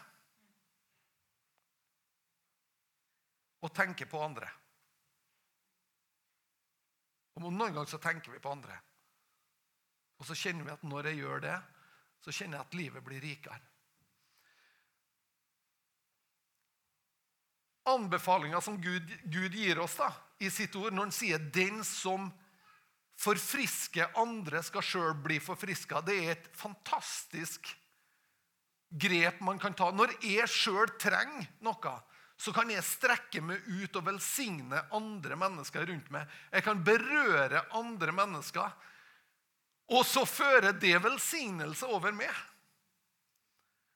å 3.61 3.69
tenke 3.69 4.07
på 4.09 4.21
andre. 4.25 4.49
Og 7.35 7.43
Noen 7.45 7.75
ganger 7.75 7.91
så 7.91 7.99
tenker 8.01 8.33
vi 8.33 8.41
på 8.41 8.49
andre. 8.49 8.79
Og 10.17 10.25
så 10.25 10.37
kjenner 10.39 10.65
vi 10.65 10.73
at 10.73 10.85
når 10.87 11.11
jeg 11.11 11.19
gjør 11.19 11.43
det, 11.43 11.55
så 12.25 12.33
kjenner 12.33 12.57
jeg 12.57 12.65
at 12.65 12.77
livet 12.79 13.05
blir 13.05 13.21
rikere. 13.21 13.59
Anbefalinga 17.93 18.63
som 18.65 18.79
Gud, 18.81 19.11
Gud, 19.29 19.53
gir 19.53 19.83
oss 19.83 19.99
da, 19.99 20.09
i 20.41 20.49
sitt 20.49 20.73
ord, 20.79 20.95
når 20.95 21.11
han 21.11 21.13
sier 21.13 21.37
'den 21.37 21.83
som 21.85 22.31
forfrisker 23.15 24.17
andre, 24.19 24.61
skal 24.63 24.83
sjøl 24.83 25.13
bli 25.23 25.39
forfriska', 25.39 26.03
det 26.05 26.17
er 26.19 26.31
et 26.35 26.49
fantastisk 26.57 27.71
grep 28.89 29.39
man 29.41 29.59
kan 29.59 29.73
ta. 29.73 29.91
Når 29.91 30.17
jeg 30.23 30.47
sjøl 30.51 30.91
trenger 30.99 31.47
noe, 31.65 31.95
så 32.37 32.51
kan 32.51 32.69
jeg 32.71 32.83
strekke 32.83 33.41
meg 33.41 33.63
ut 33.63 33.95
og 33.95 34.07
velsigne 34.09 34.81
andre 34.95 35.37
mennesker 35.39 35.87
rundt 35.87 36.09
meg. 36.11 36.27
Jeg 36.51 36.65
kan 36.65 36.83
berøre 36.83 37.63
andre 37.75 38.11
mennesker. 38.11 38.75
Og 39.95 40.03
så 40.07 40.25
fører 40.25 40.73
det 40.73 40.97
velsignelse 41.03 41.87
over 41.87 42.11
meg. 42.15 42.33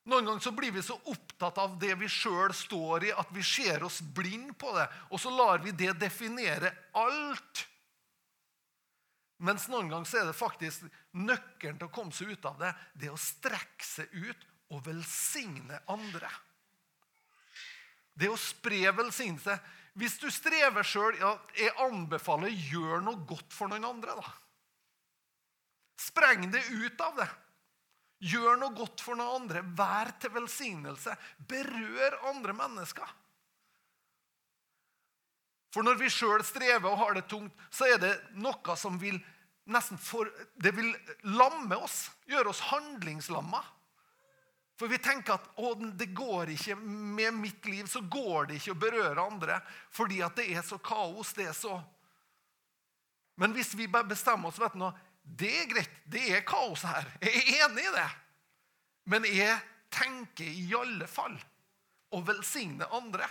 Noen 0.08 0.24
ganger 0.24 0.42
så 0.42 0.52
blir 0.56 0.72
vi 0.72 0.82
så 0.82 0.96
opptatt 1.12 1.58
av 1.60 1.74
det 1.80 1.92
vi 2.00 2.08
sjøl 2.08 2.54
står 2.56 3.10
i, 3.10 3.12
at 3.12 3.28
vi 3.34 3.42
ser 3.44 3.84
oss 3.84 4.00
blind 4.00 4.54
på 4.58 4.72
det. 4.74 4.86
Og 5.12 5.20
så 5.20 5.32
lar 5.34 5.60
vi 5.62 5.74
det 5.76 5.92
definere 6.00 6.72
alt. 6.96 7.66
Mens 9.40 9.66
noen 9.72 9.88
ganger 9.88 10.20
er 10.20 10.28
det 10.28 10.36
faktisk 10.36 10.84
nøkkelen 11.16 11.78
til 11.80 11.88
å 11.88 11.94
komme 11.94 12.12
seg 12.12 12.34
ut 12.34 12.46
av 12.48 12.58
det, 12.60 12.74
det 13.00 13.08
å 13.12 13.18
strekke 13.20 13.86
seg 13.86 14.12
ut 14.12 14.46
og 14.70 14.82
velsigne 14.84 15.80
andre. 15.90 16.28
Det 18.12 18.28
å 18.28 18.36
spre 18.38 18.90
velsignelse. 18.92 19.56
Hvis 19.98 20.18
du 20.20 20.28
strever 20.32 20.84
sjøl, 20.86 21.16
ja, 21.18 21.32
jeg 21.56 21.72
anbefaler 21.82 22.52
gjør 22.52 23.00
noe 23.04 23.24
godt 23.28 23.54
for 23.56 23.72
noen 23.72 23.88
andre. 23.88 24.18
da. 24.20 24.34
Spreng 26.00 26.50
det 26.52 26.62
ut 26.68 27.00
av 27.04 27.16
det. 27.18 27.28
Gjør 28.30 28.60
noe 28.60 28.76
godt 28.76 29.00
for 29.00 29.16
noen 29.16 29.42
andre. 29.42 29.64
Vær 29.64 30.12
til 30.20 30.34
velsignelse. 30.36 31.16
Berør 31.48 32.18
andre 32.28 32.54
mennesker. 32.60 33.16
For 35.70 35.86
når 35.86 36.00
vi 36.00 36.10
sjøl 36.10 36.42
strever 36.46 36.90
og 36.90 36.98
har 36.98 37.14
det 37.14 37.28
tungt, 37.30 37.54
så 37.70 37.86
er 37.86 38.00
det 38.02 38.14
noe 38.42 38.76
som 38.78 38.98
vil 38.98 39.20
nesten 39.70 39.98
for, 40.02 40.30
det 40.58 40.72
vil 40.74 40.90
lamme 41.30 41.78
oss. 41.78 42.08
Gjøre 42.30 42.50
oss 42.50 42.62
handlingslamma. 42.72 43.62
For 44.80 44.88
vi 44.88 44.98
tenker 45.02 45.36
at 45.36 45.60
å, 45.60 45.74
det 45.76 46.08
går 46.16 46.54
ikke 46.54 46.74
med 46.80 47.36
mitt 47.36 47.66
liv 47.68 47.84
så 47.90 48.00
går 48.00 48.48
det 48.48 48.56
ikke 48.56 48.72
å 48.72 48.80
berøre 48.80 49.26
andre 49.28 49.58
fordi 49.92 50.22
at 50.24 50.38
det 50.38 50.46
er 50.54 50.64
så 50.64 50.78
kaos. 50.80 51.34
det 51.36 51.50
er 51.50 51.56
så... 51.56 51.76
Men 53.40 53.52
hvis 53.56 53.74
vi 53.76 53.88
bare 53.88 54.08
bestemmer 54.08 54.48
oss 54.48 54.60
vet 54.60 54.78
du, 54.80 54.86
det 55.22 55.50
er 55.58 55.68
greit, 55.68 56.00
det 56.08 56.24
er 56.32 56.46
kaos 56.48 56.82
her. 56.88 57.06
Jeg 57.20 57.44
er 57.44 57.66
enig 57.66 57.84
i 57.84 57.92
det. 57.94 58.08
Men 59.12 59.28
jeg 59.28 59.58
tenker 59.92 60.48
i 60.48 60.66
alle 60.76 61.06
fall 61.08 61.36
å 62.16 62.20
velsigne 62.24 62.88
andre. 62.96 63.28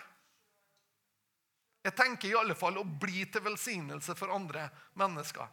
Jeg 1.81 1.95
tenker 1.95 2.29
i 2.29 2.35
alle 2.35 2.55
fall 2.59 2.77
å 2.77 2.83
bli 2.83 3.23
til 3.31 3.43
velsignelse 3.45 4.15
for 4.19 4.35
andre 4.35 4.67
mennesker. 4.99 5.47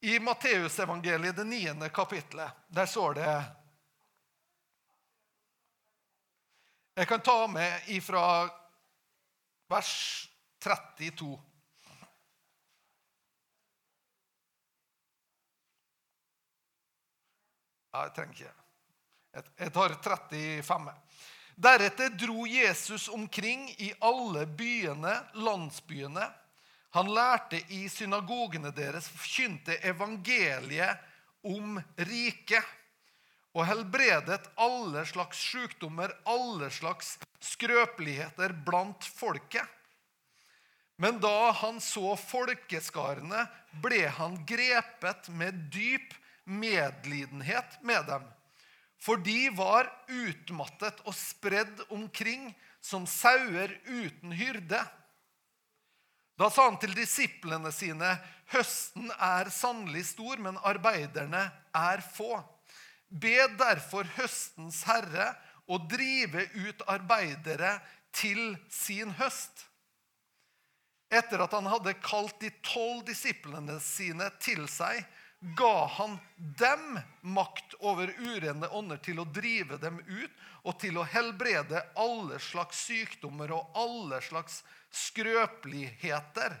I 0.00 0.16
Matteusevangeliet, 0.24 1.36
det 1.36 1.44
niende 1.44 1.88
kapitlet, 1.92 2.62
der 2.68 2.86
står 2.86 3.18
det 3.18 3.32
Jeg 7.00 7.08
kan 7.08 7.20
ta 7.20 7.46
med 7.48 7.88
ifra 7.88 8.22
vers 9.70 9.92
32. 10.60 11.38
Jeg 17.90 18.12
trenger 18.14 18.34
ikke. 18.34 18.52
Jeg 19.32 19.72
tar 19.72 19.94
35. 20.02 20.94
Deretter 21.60 22.08
dro 22.08 22.46
Jesus 22.46 23.08
omkring 23.08 23.68
i 23.78 23.92
alle 24.00 24.46
byene, 24.46 25.12
landsbyene. 25.34 26.24
Han 26.96 27.10
lærte 27.12 27.60
i 27.68 27.82
synagogene 27.92 28.72
deres, 28.72 29.10
forkynte 29.12 29.76
evangeliet 29.84 31.02
om 31.44 31.76
riket 32.08 32.64
og 33.52 33.66
helbredet 33.68 34.48
alle 34.56 35.04
slags 35.10 35.42
sykdommer, 35.50 36.14
alle 36.24 36.70
slags 36.72 37.18
skrøpeligheter 37.44 38.56
blant 38.64 39.04
folket. 39.04 39.68
Men 40.96 41.20
da 41.20 41.52
han 41.60 41.76
så 41.84 42.16
folkeskarene, 42.16 43.44
ble 43.84 44.06
han 44.16 44.40
grepet 44.48 45.28
med 45.28 45.60
dyp 45.76 46.16
medlidenhet 46.44 47.82
med 47.84 48.08
dem. 48.08 48.24
For 49.00 49.20
de 49.24 49.48
var 49.56 49.88
utmattet 50.12 51.00
og 51.08 51.16
spredd 51.16 51.86
omkring 51.88 52.50
som 52.84 53.06
sauer 53.08 53.72
uten 53.88 54.34
hyrde. 54.36 54.80
Da 56.40 56.48
sa 56.52 56.68
han 56.68 56.78
til 56.80 56.92
disiplene 56.96 57.72
sine.: 57.72 58.14
Høsten 58.52 59.12
er 59.16 59.48
sannelig 59.52 60.06
stor, 60.14 60.40
men 60.42 60.58
arbeiderne 60.66 61.46
er 61.76 62.02
få. 62.02 62.40
Be 63.08 63.36
derfor 63.58 64.08
høstens 64.16 64.82
herre 64.88 65.32
å 65.70 65.78
drive 65.90 66.46
ut 66.56 66.82
arbeidere 66.90 67.76
til 68.16 68.56
sin 68.70 69.12
høst. 69.20 69.66
Etter 71.10 71.42
at 71.42 71.54
han 71.56 71.66
hadde 71.66 71.96
kalt 72.02 72.36
de 72.42 72.50
tolv 72.66 73.02
disiplene 73.08 73.80
sine 73.82 74.28
til 74.42 74.66
seg, 74.70 75.02
ga 75.40 75.86
han 75.86 76.18
dem 76.36 77.00
makt 77.20 77.74
over 77.78 78.12
urene 78.18 78.68
ånder 78.68 79.00
til 79.00 79.22
å 79.22 79.24
drive 79.24 79.78
dem 79.80 80.00
ut 80.04 80.42
og 80.68 80.76
til 80.82 80.98
å 81.00 81.06
helbrede 81.08 81.80
alle 81.96 82.38
slags 82.44 82.82
sykdommer 82.84 83.52
og 83.56 83.78
alle 83.80 84.20
slags 84.20 84.60
skrøpeligheter. 84.92 86.58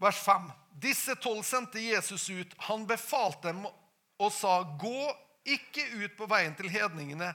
Vers 0.00 0.20
5. 0.24 0.48
Disse 0.80 1.16
tolv 1.20 1.44
sendte 1.44 1.80
Jesus 1.80 2.28
ut. 2.30 2.56
Han 2.68 2.88
befalte 2.88 3.52
dem 3.52 3.66
og 3.66 4.32
sa, 4.32 4.62
gå 4.80 5.12
ikke 5.44 5.84
ut 6.00 6.16
på 6.16 6.28
veien 6.28 6.56
til 6.56 6.72
hedningene 6.72 7.30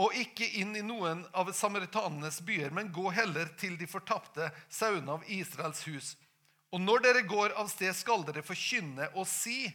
og 0.00 0.14
ikke 0.14 0.46
inn 0.60 0.76
i 0.76 0.84
noen 0.86 1.24
av 1.34 1.50
samaritanenes 1.56 2.38
byer, 2.46 2.70
men 2.70 2.92
gå 2.94 3.08
heller 3.10 3.50
til 3.58 3.74
de 3.80 3.88
fortapte 3.90 4.52
sauene 4.68 5.16
av 5.16 5.24
Israels 5.26 5.82
hus. 5.88 6.12
Og 6.70 6.80
når 6.80 7.02
dere 7.02 7.22
går 7.26 7.54
av 7.58 7.70
sted, 7.72 7.94
skal 7.96 8.24
dere 8.26 8.44
forkynne 8.46 9.10
og 9.14 9.26
si:" 9.28 9.70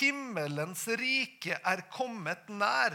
Himmelens 0.00 0.82
rike 0.98 1.60
er 1.62 1.84
kommet 1.94 2.48
nær. 2.50 2.94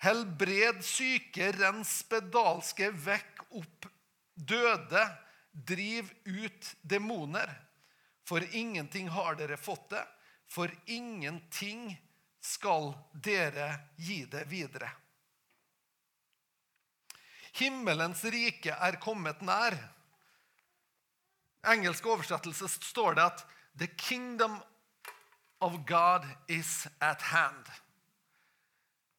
Helbred 0.00 0.82
syke, 0.84 1.50
rens 1.56 1.98
spedalske, 2.00 2.88
vekk 2.90 3.42
opp 3.60 3.88
døde, 4.34 5.02
driv 5.52 6.08
ut 6.24 6.72
demoner. 6.82 7.52
For 8.24 8.44
ingenting 8.52 9.08
har 9.12 9.36
dere 9.36 9.56
fått 9.56 9.90
det, 9.92 10.04
for 10.48 10.72
ingenting 10.86 11.90
skal 12.40 12.94
dere 13.12 13.70
gi 13.96 14.24
det 14.30 14.44
videre. 14.50 14.90
Himmelens 17.56 18.24
rike 18.28 18.72
er 18.72 18.98
kommet 19.00 19.40
nær 19.44 19.76
engelske 21.72 22.10
oversettelse 22.10 22.68
står 22.68 23.18
det 23.18 23.24
at 23.24 23.44
'The 23.78 23.86
kingdom 23.96 24.62
of 25.60 25.84
God 25.86 26.26
is 26.48 26.86
at 27.00 27.22
hand'. 27.22 27.70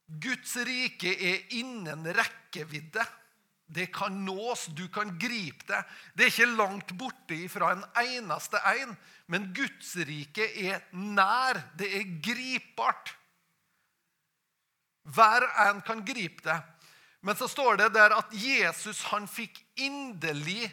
Guds 0.08 0.56
rike 0.56 1.12
er 1.12 1.44
innen 1.50 2.08
rekkevidde. 2.16 3.04
Det 3.68 3.90
kan 3.92 4.24
nås, 4.24 4.70
du 4.72 4.88
kan 4.88 5.20
gripe 5.20 5.66
det. 5.68 5.82
Det 6.16 6.24
er 6.24 6.32
ikke 6.32 6.56
langt 6.56 6.94
borte 6.98 7.40
fra 7.52 7.74
en 7.76 7.84
eneste 8.00 8.62
en, 8.80 8.96
men 9.28 9.50
Guds 9.54 9.92
rike 10.08 10.48
er 10.70 10.86
nær. 10.96 11.60
Det 11.76 11.90
er 12.00 12.14
gripbart. 12.24 13.12
Hver 15.04 15.44
en 15.68 15.82
kan 15.82 16.06
gripe 16.08 16.44
det. 16.48 16.62
Men 17.22 17.36
så 17.36 17.48
står 17.52 17.82
det 17.82 17.92
der 17.94 18.16
at 18.16 18.32
Jesus 18.32 19.04
han 19.12 19.28
fikk 19.28 19.60
inderlig 19.76 20.70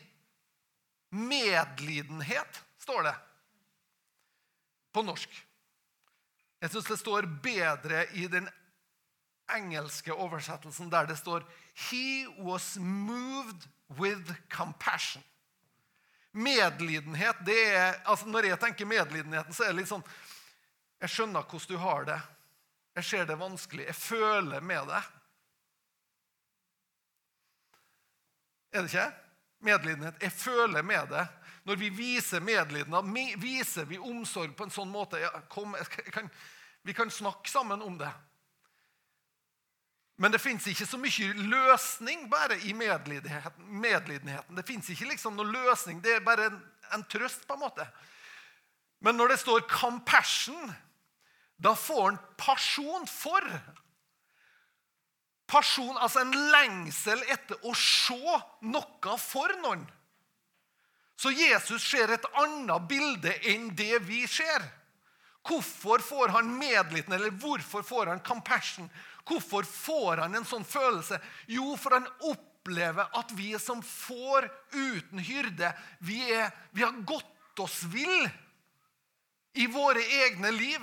medlidenhet, 1.15 2.61
står 2.79 3.03
det 3.09 3.15
på 4.95 5.03
norsk. 5.03 5.31
Jeg 6.63 6.73
syns 6.73 6.89
det 6.89 6.99
står 7.01 7.29
bedre 7.45 8.07
i 8.17 8.27
den 8.31 8.47
engelske 9.53 10.15
oversettelsen 10.15 10.91
der 10.93 11.09
det 11.11 11.19
står 11.21 11.45
He 11.91 12.25
was 12.39 12.77
moved 12.79 13.67
with 13.99 14.33
compassion. 14.49 15.23
Medlidenhet 16.33 17.43
det 17.47 17.59
er, 17.75 18.01
altså 18.05 18.27
Når 18.27 18.49
jeg 18.49 18.61
tenker 18.61 18.89
medlidenheten, 18.91 19.55
så 19.55 19.65
er 19.65 19.75
det 19.75 19.83
litt 19.83 19.91
sånn 19.91 20.07
Jeg 21.03 21.13
skjønner 21.13 21.45
hvordan 21.45 21.69
du 21.69 21.83
har 21.83 22.09
det. 22.09 22.21
Jeg 22.95 23.05
ser 23.05 23.27
det 23.27 23.37
vanskelig. 23.39 23.85
Jeg 23.91 23.99
føler 23.99 24.63
med 24.63 24.89
det. 24.89 25.03
Er 28.75 28.83
det 28.83 28.91
ikke? 28.91 29.24
Medlidenhet. 29.65 30.21
Jeg 30.23 30.33
føler 30.33 30.83
med 30.83 31.09
det. 31.11 31.25
Når 31.65 31.81
vi 31.81 31.89
viser 31.89 32.45
medlidenhet, 32.45 33.41
viser 33.41 33.89
vi 33.89 33.99
omsorg 33.99 34.53
på 34.57 34.67
en 34.67 34.75
sånn 34.75 34.91
måte 34.93 35.23
ja, 35.23 35.31
kom, 35.49 35.73
kan, 36.13 36.29
Vi 36.85 36.93
kan 36.93 37.11
snakke 37.11 37.49
sammen 37.51 37.83
om 37.83 37.97
det. 37.99 38.11
Men 40.17 40.31
det 40.31 40.39
fins 40.39 40.67
ikke 40.71 40.87
så 40.87 40.99
mye 41.01 41.33
løsning 41.35 42.29
bare 42.31 42.59
i 42.69 42.75
medlidenheten. 42.77 43.65
medlidenheten. 43.81 44.55
Det 44.55 44.67
fins 44.67 44.91
ikke 44.93 45.09
liksom 45.11 45.35
noe 45.35 45.49
løsning. 45.51 46.03
Det 46.05 46.13
er 46.15 46.27
bare 46.27 46.51
en, 46.53 46.61
en, 46.95 47.07
trøst, 47.11 47.49
på 47.49 47.57
en 47.57 47.65
måte. 47.65 47.87
Men 49.01 49.17
når 49.17 49.35
det 49.35 49.39
står 49.41 49.67
'compassion', 49.67 50.73
da 51.59 51.75
får 51.75 52.09
en 52.09 52.19
pasjon 52.39 53.07
for. 53.07 53.43
Person, 55.51 55.97
altså 56.01 56.23
en 56.25 56.33
lengsel 56.53 57.21
etter 57.29 57.61
å 57.69 57.75
se 57.77 58.39
noe 58.65 59.19
for 59.21 59.53
noen. 59.63 59.85
Så 61.17 61.31
Jesus 61.31 61.85
ser 61.85 62.11
et 62.11 62.25
annet 62.41 62.89
bilde 62.89 63.35
enn 63.51 63.69
det 63.77 64.01
vi 64.09 64.25
ser. 64.29 64.65
Hvorfor 65.45 66.03
får 66.03 66.33
han 66.35 66.49
medliten, 66.59 67.13
eller 67.13 67.31
hvorfor 67.31 67.85
får 67.85 68.11
han 68.11 68.25
compassion? 68.25 68.89
Hvorfor 69.29 69.65
får 69.69 70.25
han 70.25 70.35
en 70.35 70.49
sånn 70.49 70.65
følelse? 70.65 71.21
Jo, 71.49 71.75
for 71.81 71.99
han 71.99 72.09
opplever 72.25 73.13
at 73.17 73.33
vi 73.37 73.53
som 73.61 73.83
får 73.85 74.49
uten 74.73 75.21
hyrde, 75.21 75.71
vi, 76.01 76.23
er, 76.33 76.51
vi 76.73 76.85
har 76.85 76.97
gått 77.07 77.61
oss 77.61 77.83
vill 77.93 78.29
i 79.55 79.69
våre 79.71 80.03
egne 80.25 80.51
liv, 80.51 80.81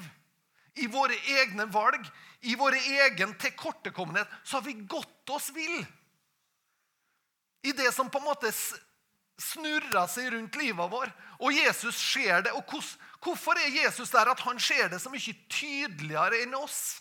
i 0.80 0.88
våre 0.88 1.18
egne 1.42 1.66
valg, 1.74 2.06
i 2.42 2.56
vår 2.56 2.78
egen 2.80 3.34
tilkortekommenhet. 3.38 4.30
Så 4.44 4.58
har 4.58 4.66
vi 4.66 4.74
gått 4.74 5.30
oss 5.30 5.50
vill 5.56 5.86
i 7.62 7.72
det 7.72 7.92
som 7.94 8.10
på 8.10 8.18
en 8.18 8.26
måte 8.26 8.50
snurrer 9.42 10.08
seg 10.10 10.32
rundt 10.34 10.58
livet 10.58 10.92
vår. 10.92 11.12
Og 11.42 11.54
Jesus 11.54 11.98
ser 11.98 12.46
det. 12.46 12.54
Og 12.58 12.66
hvorfor 13.22 13.60
er 13.60 13.74
Jesus 13.84 14.14
der 14.14 14.32
at 14.32 14.42
han 14.46 14.60
ser 14.62 14.90
det 14.90 15.02
så 15.02 15.14
mye 15.14 15.38
tydeligere 15.50 16.44
enn 16.44 16.58
oss? 16.58 17.00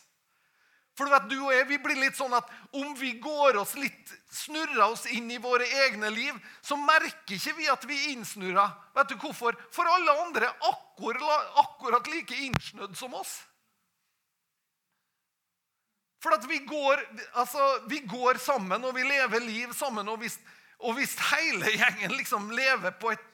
For 0.99 1.09
du 1.09 1.15
vet, 1.15 1.29
du 1.31 1.37
og 1.39 1.53
jeg 1.55 1.69
vi 1.71 1.79
blir 1.81 1.97
litt 1.97 2.19
sånn 2.19 2.35
at 2.37 2.49
om 2.77 2.91
vi 2.99 3.15
går 3.23 3.57
oss 3.63 3.73
litt, 3.79 4.11
snurrer 4.29 4.83
oss 4.91 5.07
inn 5.09 5.31
i 5.33 5.39
våre 5.41 5.65
egne 5.87 6.11
liv, 6.13 6.35
så 6.61 6.77
merker 6.77 7.39
ikke 7.39 7.55
vi 7.57 7.69
at 7.73 7.87
vi 7.89 7.97
er 7.97 8.11
innsnurra. 8.13 8.67
Vet 8.99 9.13
du 9.13 9.17
hvorfor? 9.23 9.57
For 9.73 9.89
alle 9.89 10.17
andre 10.27 10.51
er 10.51 10.67
akkurat, 10.69 11.55
akkurat 11.63 12.11
like 12.13 12.37
innsnødd 12.51 12.99
som 12.99 13.17
oss. 13.17 13.39
For 16.21 16.49
vi 16.49 16.59
går, 16.69 17.01
altså, 17.33 17.67
vi 17.89 18.03
går 18.05 18.39
sammen, 18.39 18.85
og 18.85 18.95
vi 18.95 19.03
lever 19.09 19.41
liv 19.41 19.73
sammen. 19.73 20.09
Og 20.09 20.21
hvis, 20.21 20.37
og 20.85 20.99
hvis 20.99 21.17
hele 21.31 21.73
gjengen 21.73 22.13
liksom 22.13 22.51
lever 22.53 22.93
på, 23.01 23.15
et, 23.15 23.27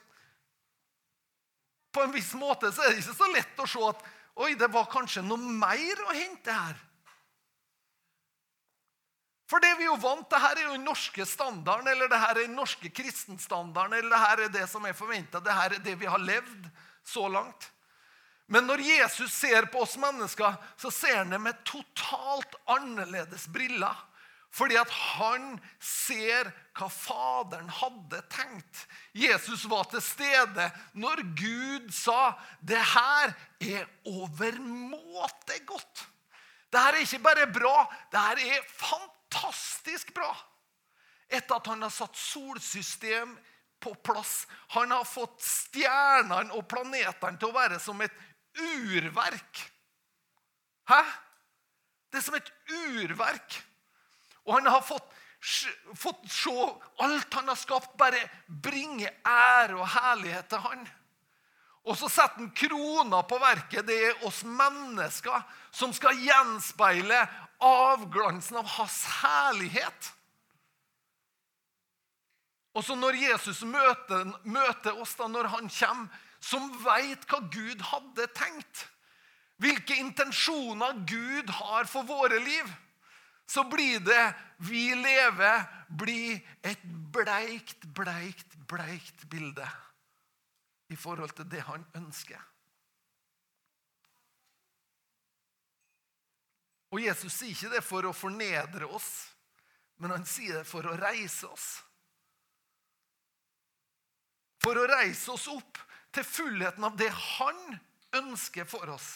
på 1.91 2.05
en 2.05 2.15
viss 2.15 2.31
måte, 2.39 2.71
så 2.71 2.85
er 2.85 2.95
det 2.95 3.03
ikke 3.03 3.17
så 3.19 3.31
lett 3.33 3.63
å 3.63 3.67
se 3.67 3.83
at 3.89 4.05
oi, 4.37 4.53
det 4.55 4.69
var 4.71 4.87
kanskje 4.91 5.25
noe 5.25 5.41
mer 5.59 6.03
å 6.05 6.15
hente 6.15 6.53
her. 6.53 6.83
For 9.47 9.63
det 9.63 9.77
vi 9.79 9.87
jo 9.87 9.95
vant 9.99 10.27
til, 10.27 10.43
her 10.43 10.57
er 10.59 10.65
jo 10.67 10.75
den 10.75 10.87
norske 10.87 11.25
standarden, 11.27 11.87
eller 11.87 12.11
det 12.11 12.19
her 12.19 12.35
er 12.35 12.43
den 12.43 12.57
norske 12.59 12.91
kristenstandarden, 12.91 13.95
eller 13.95 14.11
det 14.11 14.23
her 14.23 14.43
er 14.43 14.53
det 14.53 14.65
som 14.67 14.87
er 14.87 14.95
forventa, 14.95 15.39
det 15.43 15.55
her 15.55 15.75
er 15.75 15.83
det 15.83 15.95
vi 15.99 16.09
har 16.11 16.23
levd 16.23 16.67
så 17.07 17.27
langt. 17.31 17.69
Men 18.47 18.67
når 18.67 18.83
Jesus 18.83 19.33
ser 19.35 19.67
på 19.71 19.81
oss 19.83 19.97
mennesker, 19.99 20.55
så 20.79 20.91
ser 20.91 21.19
han 21.19 21.33
det 21.33 21.39
med 21.43 21.63
totalt 21.67 22.55
annerledes 22.71 23.47
briller. 23.51 23.95
Fordi 24.55 24.77
at 24.79 24.91
han 25.17 25.57
ser 25.83 26.49
hva 26.77 26.87
Faderen 26.93 27.67
hadde 27.81 28.21
tenkt. 28.31 28.85
Jesus 29.11 29.65
var 29.69 29.89
til 29.91 30.01
stede 30.01 30.69
når 30.97 31.21
Gud 31.37 31.91
sa 31.93 32.37
det 32.63 32.79
her 32.93 33.35
er 33.59 33.83
overmåte 34.07 35.59
godt. 35.67 36.05
Det 36.71 36.79
her 36.79 36.95
er 36.95 37.03
ikke 37.03 37.25
bare 37.25 37.49
bra, 37.51 37.75
det 38.11 38.23
her 38.23 38.41
er 38.55 38.71
fantastisk 38.79 40.13
bra 40.15 40.31
etter 41.27 41.57
at 41.57 41.67
han 41.67 41.81
har 41.83 41.91
satt 41.91 42.15
solsystem 42.15 43.33
på 43.83 43.93
plass. 43.93 44.47
Han 44.67 44.91
har 44.91 45.03
fått 45.05 45.41
stjernene 45.43 46.55
og 46.55 46.65
planetene 46.71 47.37
til 47.39 47.51
å 47.51 47.57
være 47.57 47.79
som 47.83 47.99
et 48.01 48.15
urverk. 48.57 49.63
Hæ? 50.89 51.01
Det 52.11 52.19
er 52.19 52.25
som 52.25 52.37
et 52.37 52.51
urverk. 52.71 53.57
Og 54.47 54.53
han 54.55 54.69
har 54.71 54.83
fått, 54.85 55.07
fått 55.95 56.27
se 56.31 56.55
alt 57.03 57.33
han 57.39 57.51
har 57.51 57.59
skapt, 57.59 57.97
bare 57.99 58.21
bringe 58.47 59.11
ære 59.27 59.75
og 59.75 59.89
herlighet 59.91 60.49
til 60.51 60.63
han. 60.63 60.87
Og 61.87 61.95
så 61.95 62.09
setter 62.11 62.41
han 62.41 62.51
krona 62.55 63.21
på 63.23 63.39
verket. 63.39 63.87
Det 63.87 63.97
er 64.09 64.23
oss 64.27 64.41
mennesker 64.43 65.43
som 65.71 65.93
skal 65.95 66.19
gjenspeile 66.19 67.21
avglansen 67.63 68.59
av 68.59 68.67
hans 68.77 69.01
herlighet. 69.21 70.13
Og 72.77 72.83
så 72.85 72.95
når 72.95 73.17
Jesus 73.17 73.63
møter, 73.65 74.27
møter 74.45 74.99
oss, 75.01 75.15
da 75.17 75.25
når 75.31 75.49
han 75.55 75.71
kommer, 75.71 76.25
som 76.39 76.69
veit 76.83 77.25
hva 77.29 77.41
Gud 77.51 77.81
hadde 77.91 78.27
tenkt, 78.37 78.85
hvilke 79.57 79.97
intensjoner 79.97 80.99
Gud 81.09 81.49
har 81.59 81.89
for 81.89 82.07
våre 82.07 82.39
liv, 82.39 82.67
så 83.47 83.63
blir 83.63 83.99
det 84.03 84.25
vi 84.67 84.91
lever, 84.95 85.63
blir 85.89 86.41
et 86.67 86.83
bleikt, 87.13 87.87
bleikt, 87.95 88.57
bleikt 88.67 89.25
bilde 89.31 89.67
i 90.91 90.95
forhold 90.95 91.31
til 91.35 91.47
det 91.51 91.63
han 91.67 91.85
ønsker. 91.95 92.41
Og 96.91 97.01
Jesus 97.03 97.33
sier 97.35 97.51
ikke 97.51 97.73
det 97.75 97.83
for 97.83 98.07
å 98.07 98.15
fornedre 98.15 98.87
oss, 98.87 99.09
men 99.99 100.13
han 100.13 100.27
sier 100.27 100.61
det 100.61 100.67
for 100.67 100.87
å 100.87 100.95
reise 100.99 101.49
oss. 101.49 101.67
For 104.63 104.79
å 104.79 104.87
reise 104.89 105.31
oss 105.33 105.47
opp 105.51 105.86
til 106.17 106.25
fullheten 106.27 106.83
av 106.83 106.97
det 106.97 107.09
han 107.13 107.79
ønsker 108.17 108.67
for 108.69 108.89
oss. 108.89 109.07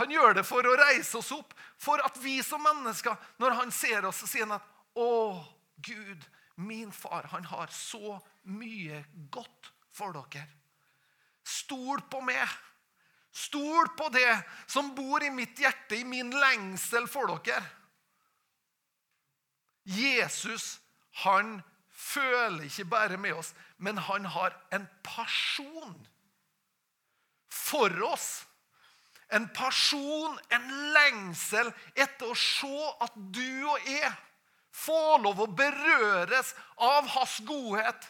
Han 0.00 0.12
gjør 0.12 0.38
det 0.38 0.44
for 0.48 0.64
å 0.64 0.76
reise 0.80 1.18
oss 1.20 1.30
opp, 1.36 1.52
for 1.76 2.00
at 2.00 2.16
vi 2.22 2.38
som 2.44 2.62
mennesker, 2.64 3.16
når 3.42 3.56
han 3.58 3.72
ser 3.74 4.06
oss, 4.08 4.22
så 4.22 4.30
sier 4.30 4.46
han 4.48 4.56
at 4.56 4.76
Å, 4.98 5.44
Gud, 5.86 6.24
min 6.56 6.90
far, 6.92 7.28
han 7.30 7.44
har 7.46 7.70
så 7.72 8.16
mye 8.50 9.04
godt 9.30 9.70
for 9.94 10.16
dere. 10.16 10.46
Stol 11.46 12.02
på 12.10 12.20
meg. 12.24 12.48
Stol 13.30 13.92
på 13.96 14.08
det 14.12 14.32
som 14.66 14.90
bor 14.96 15.22
i 15.22 15.30
mitt 15.30 15.60
hjerte, 15.60 16.00
i 16.00 16.04
min 16.04 16.32
lengsel 16.34 17.06
for 17.08 17.30
dere. 17.30 17.62
Jesus 19.84 20.78
han 21.22 21.58
føler 21.90 22.66
ikke 22.66 22.88
bare 22.90 23.20
med 23.20 23.36
oss, 23.38 23.54
men 23.80 23.98
han 23.98 24.26
har 24.28 24.54
en 24.70 24.86
person 25.02 25.96
for 27.50 28.02
oss. 28.02 28.46
En 29.32 29.46
person, 29.54 30.38
en 30.50 30.66
lengsel 30.94 31.70
etter 31.94 32.28
å 32.28 32.36
se 32.36 32.88
at 33.00 33.14
du 33.32 33.64
og 33.70 33.86
jeg 33.88 34.10
får 34.74 35.22
lov 35.24 35.44
å 35.44 35.50
berøres 35.58 36.52
av 36.76 37.08
hans 37.14 37.38
godhet 37.46 38.08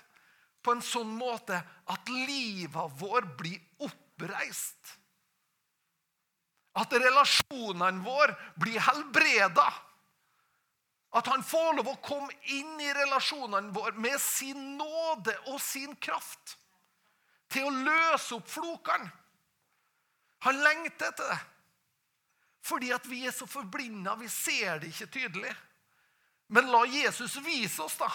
på 0.64 0.74
en 0.74 0.82
sånn 0.84 1.12
måte 1.16 1.60
at 1.90 2.10
livet 2.12 2.96
vår 3.00 3.28
blir 3.38 3.60
oppreist. 3.86 4.96
At 6.80 6.92
relasjonene 6.94 8.04
våre 8.04 8.36
blir 8.60 8.80
helbreda. 8.84 9.66
At 11.10 11.26
han 11.26 11.42
får 11.42 11.74
lov 11.80 11.88
å 11.90 12.00
komme 12.04 12.30
inn 12.54 12.78
i 12.80 12.92
relasjonene 12.94 13.74
våre 13.74 13.96
med 13.98 14.20
sin 14.22 14.76
nåde 14.78 15.34
og 15.50 15.58
sin 15.62 15.96
kraft. 15.98 16.56
Til 17.50 17.66
å 17.66 17.72
løse 17.74 18.36
opp 18.36 18.46
flokene. 18.50 19.10
Han 20.46 20.62
lengter 20.62 21.10
etter 21.10 21.32
det. 21.32 21.40
Fordi 22.64 22.92
at 22.94 23.06
vi 23.08 23.24
er 23.26 23.34
så 23.34 23.48
forblinda, 23.48 24.14
vi 24.20 24.28
ser 24.28 24.78
det 24.80 24.92
ikke 24.92 25.10
tydelig. 25.16 25.52
Men 26.52 26.70
la 26.70 26.84
Jesus 26.86 27.36
vise 27.44 27.82
oss, 27.82 27.96
da. 27.98 28.08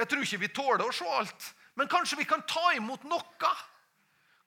Jeg 0.00 0.08
tror 0.08 0.24
ikke 0.24 0.40
vi 0.40 0.52
tåler 0.54 0.86
å 0.86 0.94
se 0.94 1.06
alt, 1.12 1.48
men 1.76 1.90
kanskje 1.90 2.20
vi 2.22 2.28
kan 2.28 2.42
ta 2.48 2.70
imot 2.76 3.04
noe. 3.08 3.52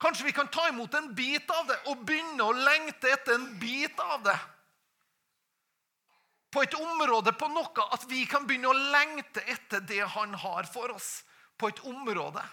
Kanskje 0.02 0.26
vi 0.28 0.34
kan 0.36 0.50
ta 0.52 0.66
imot 0.70 0.94
en 0.98 1.12
bit 1.16 1.52
av 1.54 1.68
det 1.70 1.78
og 1.92 2.02
begynne 2.08 2.44
å 2.44 2.56
lengte 2.58 3.12
etter 3.14 3.38
en 3.38 3.46
bit 3.62 4.00
av 4.02 4.24
det. 4.26 4.38
På 6.54 6.62
et 6.62 6.76
område, 6.78 7.34
på 7.34 7.48
noe, 7.50 7.86
at 7.96 8.04
vi 8.06 8.28
kan 8.30 8.46
begynne 8.46 8.70
å 8.70 8.82
lengte 8.94 9.42
etter 9.50 9.82
det 9.90 10.04
han 10.14 10.36
har 10.38 10.68
for 10.70 10.94
oss. 10.94 11.24
På 11.58 11.72
et 11.72 11.80
område. 11.90 12.44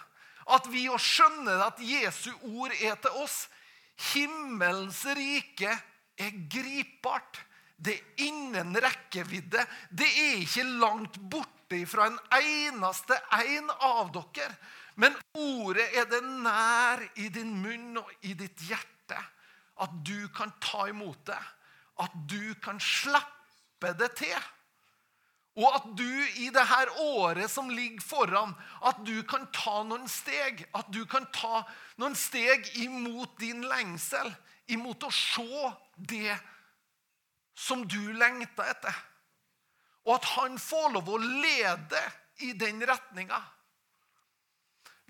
At 0.49 0.65
vi 0.73 0.87
å 0.89 0.97
skjønner 0.97 1.61
at 1.67 1.81
Jesu 1.85 2.31
ord 2.49 2.73
er 2.81 2.97
til 3.03 3.21
oss. 3.21 3.43
Himmelens 4.11 5.03
rike 5.13 5.75
er 6.17 6.37
gripbart. 6.49 7.43
Det 7.77 7.93
er 7.93 8.25
innen 8.25 8.73
rekkevidde. 8.81 9.65
Det 9.89 10.07
er 10.09 10.39
ikke 10.41 10.65
langt 10.81 11.19
borte 11.21 11.83
fra 11.89 12.07
en 12.09 12.17
eneste 12.35 13.17
en 13.37 13.69
av 13.77 14.09
dere. 14.13 14.55
Men 15.01 15.13
ordet 15.37 15.87
er 15.97 16.09
det 16.09 16.23
nær 16.25 17.05
i 17.21 17.29
din 17.33 17.53
munn 17.61 18.01
og 18.01 18.09
i 18.25 18.33
ditt 18.37 18.65
hjerte. 18.65 19.17
At 19.81 19.93
du 20.05 20.27
kan 20.33 20.51
ta 20.61 20.87
imot 20.89 21.21
det. 21.29 21.39
At 22.01 22.17
du 22.29 22.53
kan 22.61 22.81
slippe 22.81 23.40
det 23.81 24.13
til. 24.21 24.49
Og 25.59 25.67
at 25.75 25.87
du 25.99 26.07
i 26.39 26.47
det 26.53 26.63
her 26.63 26.91
året 27.01 27.51
som 27.51 27.69
ligger 27.69 28.01
foran, 28.01 28.53
at 28.87 29.01
du 29.03 29.23
kan 29.27 29.47
ta 29.51 29.81
noen 29.83 30.07
steg. 30.07 30.63
At 30.73 30.87
du 30.93 31.03
kan 31.05 31.27
ta 31.35 31.65
noen 31.99 32.15
steg 32.15 32.69
imot 32.79 33.35
din 33.41 33.65
lengsel. 33.67 34.31
Imot 34.71 35.03
å 35.03 35.11
se 35.11 35.71
det 35.97 36.37
som 37.57 37.83
du 37.87 38.13
lengter 38.15 38.71
etter. 38.71 38.95
Og 40.07 40.15
at 40.15 40.29
han 40.37 40.55
får 40.57 40.93
lov 40.95 41.09
å 41.11 41.19
lede 41.19 41.99
i 42.47 42.53
den 42.57 42.79
retninga. 42.87 43.41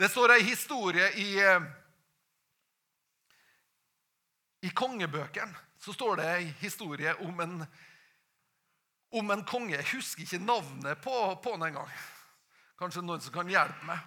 Det 0.02 0.10
står 0.10 0.34
ei 0.34 0.42
historie 0.44 1.12
i, 1.22 1.40
eh, 1.40 1.62
i 4.66 4.70
kongebøkene. 4.70 5.54
Så 5.78 5.94
står 5.94 6.16
det 6.18 6.26
ei 6.26 6.46
historie 6.62 7.14
om 7.22 7.40
en, 7.40 7.68
om 9.12 9.32
en 9.32 9.44
konge. 9.48 9.76
Jeg 9.76 9.90
husker 9.94 10.26
ikke 10.26 10.42
navnet 10.44 11.04
på, 11.04 11.14
på 11.44 11.54
han 11.56 11.68
engang. 11.70 11.92
Kanskje 12.80 13.04
noen 13.06 13.22
som 13.22 13.36
kan 13.36 13.50
hjelpe 13.52 13.86
meg. 13.88 14.00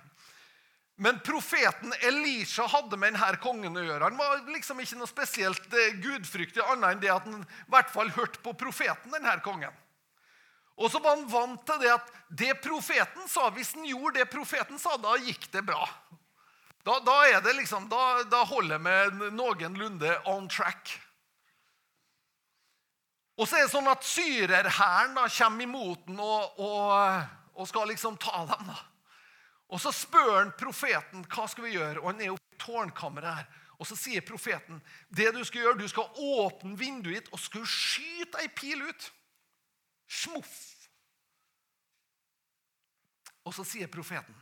Men 0.97 1.19
profeten 1.27 1.93
Elisha 2.07 2.67
hadde 2.71 2.97
med 2.97 3.17
denne 3.17 3.39
kongen 3.43 3.77
å 3.77 3.83
gjøre. 3.83 4.07
Han 4.07 4.19
var 4.19 4.45
liksom 4.55 4.79
ikke 4.83 4.99
noe 5.01 5.11
spesielt 5.11 5.73
eh, 5.75 5.97
gudfryktig, 6.03 6.63
annet 6.63 6.95
enn 6.95 7.03
det 7.03 7.11
at 7.11 7.27
han 7.27 7.43
i 7.43 7.73
hvert 7.75 7.91
fall 7.91 8.13
hørte 8.15 8.43
på 8.45 8.55
profeten. 8.59 9.11
denne 9.11 9.35
kongen. 9.43 9.75
Og 10.79 10.91
så 10.91 10.99
var 11.03 11.17
han 11.17 11.27
vant 11.31 11.63
til 11.67 11.83
det 11.83 11.91
at 11.95 12.15
det 12.31 12.55
profeten 12.63 13.29
sa, 13.31 13.49
hvis 13.55 13.75
han 13.75 13.87
gjorde 13.87 14.21
det 14.21 14.31
profeten 14.31 14.79
sa, 14.79 14.97
da 14.99 15.15
gikk 15.23 15.47
det 15.53 15.63
bra. 15.67 15.87
Da, 16.85 16.99
da, 17.01 17.19
liksom, 17.55 17.87
da, 17.89 18.23
da 18.29 18.43
holder 18.45 18.83
vi 18.83 19.31
noenlunde 19.35 20.19
on 20.29 20.49
track. 20.49 20.91
Og 23.35 23.49
så 23.49 23.59
er 23.59 23.65
det 23.65 23.73
sånn 23.73 23.91
at 23.91 24.07
syrerhæren 24.07 25.17
kommer 25.19 25.67
imot 25.67 26.05
den 26.07 26.21
og, 26.23 26.61
og, 26.63 27.25
og, 27.57 27.67
skal 27.67 27.91
liksom 27.91 28.19
ta 28.23 28.45
dem. 28.53 28.69
da. 28.71 28.77
Og 29.75 29.81
Så 29.83 29.91
spør 29.95 30.37
han 30.39 30.55
profeten 30.59 31.25
hva 31.27 31.49
skal 31.51 31.67
vi 31.67 31.75
gjøre, 31.75 31.99
og 32.01 32.13
han 32.13 32.23
er 32.23 32.31
jo 32.31 32.39
i 32.39 32.61
tårnkammeret 32.63 33.41
her. 33.41 33.49
Og 33.75 33.89
Så 33.91 33.99
sier 33.99 34.23
profeten 34.23 34.79
det 35.11 35.33
du 35.35 35.43
skal 35.43 35.65
gjøre, 35.65 35.81
du 35.83 35.91
skal 35.91 36.15
åpne 36.15 36.79
vinduet 36.79 37.25
ditt 37.25 37.33
og 37.35 37.43
skal 37.43 37.67
skyte 37.67 38.39
ei 38.45 38.49
pil 38.55 38.87
ut. 38.87 39.11
Smuff! 40.07 40.55
Og 43.45 43.53
så 43.53 43.65
sier 43.67 43.91
profeten 43.93 44.37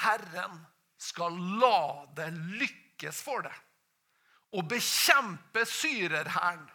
Herren 0.00 0.60
skal 1.00 1.34
la 1.60 2.06
det 2.14 2.28
lykkes 2.60 3.22
for 3.24 3.42
deg 3.44 3.56
å 4.56 4.62
bekjempe 4.66 5.64
syrerhæren. 5.68 6.66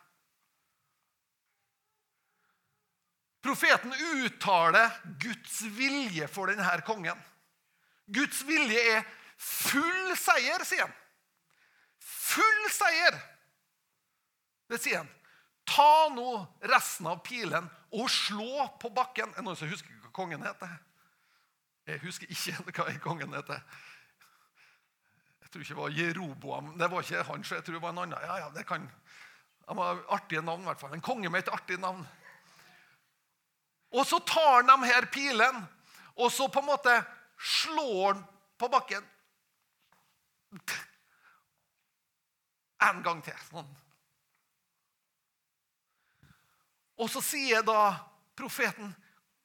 Profeten 3.46 3.94
uttaler 3.94 4.90
Guds 5.22 5.62
vilje 5.62 6.26
for 6.34 6.50
denne 6.50 6.80
kongen. 6.88 7.20
Guds 8.10 8.42
vilje 8.48 8.80
er 8.96 9.04
full 9.38 10.16
seier, 10.18 10.64
sier 10.66 10.88
han. 10.88 10.96
Full 12.02 12.66
seier! 12.74 13.20
Det 14.66 14.80
sier 14.82 15.04
han. 15.04 15.12
Ta 15.70 16.10
nå 16.14 16.40
resten 16.72 17.10
av 17.10 17.22
pilen 17.26 17.70
og 17.94 18.10
slå 18.10 18.66
på 18.82 18.90
bakken. 18.94 19.30
Er 19.34 19.42
det 19.42 19.46
noen 19.46 19.62
som 19.62 19.70
husker 19.70 19.94
hva 20.02 20.10
kongen 20.16 20.46
heter? 20.46 20.74
Jeg 21.86 22.02
husker 22.02 22.34
ikke 22.34 22.66
hva 22.82 22.98
kongen 23.06 23.38
heter. 23.38 23.62
Jeg 25.46 25.54
tror 25.54 25.62
ikke 25.62 25.76
det 25.76 25.82
var 25.84 25.98
Jeroboam. 26.02 26.76
Det 26.82 26.92
var 26.92 27.06
ikke 27.06 27.26
han, 27.30 27.46
så 27.46 27.60
jeg 27.60 27.66
tror 27.70 27.78
det 27.78 27.86
var 27.86 27.94
en 27.94 28.06
annen. 28.08 28.20
Ja, 28.26 28.42
ja, 28.48 28.52
det 28.58 28.66
kan... 28.66 28.90
Han 29.70 29.78
var 29.78 30.02
artige 30.14 30.42
navn, 30.46 30.62
i 30.62 30.70
hvert 30.70 30.82
fall. 30.82 30.94
En 30.94 31.02
konge 31.06 31.30
med 31.30 31.46
et 31.46 31.54
artig 31.54 31.78
navn. 31.82 32.06
Og 33.96 34.04
så 34.08 34.20
tar 34.28 34.60
han 34.60 34.68
de 34.68 34.90
her 34.90 35.08
pilen, 35.12 35.62
og 36.16 36.32
så 36.32 36.48
på 36.52 36.60
en 36.60 36.68
måte 36.68 36.96
slår 37.40 38.14
han 38.14 38.24
på 38.60 38.68
bakken. 38.72 39.08
En 42.84 43.02
gang 43.04 43.24
til. 43.24 43.40
sånn. 43.50 43.72
Og 46.96 47.10
så 47.12 47.22
sier 47.22 47.62
da 47.62 47.96
profeten, 48.36 48.96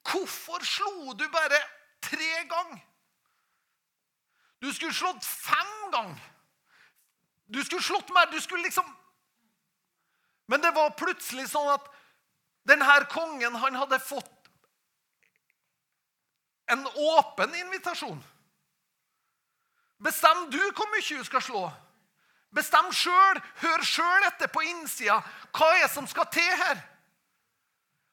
'Hvorfor 0.03 0.65
slo 0.65 1.13
du 1.13 1.29
bare 1.29 1.61
tre 2.01 2.45
ganger?' 2.49 2.87
Du 4.61 4.73
skulle 4.73 4.95
slått 4.95 5.25
fem 5.25 5.91
ganger. 5.93 6.21
Du 7.49 7.65
skulle 7.65 7.83
slått 7.83 8.09
mer. 8.09 8.27
Du 8.31 8.41
skulle 8.41 8.63
liksom 8.63 8.97
Men 10.47 10.61
det 10.61 10.75
var 10.75 10.91
plutselig 10.99 11.49
sånn 11.49 11.69
at 11.71 11.85
denne 12.67 13.05
kongen 13.11 13.55
han 13.55 13.75
hadde 13.75 14.01
fått 14.03 14.39
en 16.72 16.87
åpen 16.87 17.54
invitasjon. 17.54 18.20
Bestem 20.00 20.46
du 20.50 20.61
hvor 20.72 20.88
mye 20.92 21.04
du 21.04 21.24
skal 21.26 21.44
slå. 21.44 21.64
Bestem 22.54 22.88
sjøl. 22.94 23.40
Hør 23.62 23.85
sjøl 23.87 24.28
etter 24.30 24.50
på 24.50 24.62
innsida. 24.66 25.20
Hva 25.54 25.68
er 25.76 25.85
det 25.85 25.92
som 25.94 26.09
skal 26.11 26.28
til 26.33 26.54
her? 26.64 26.80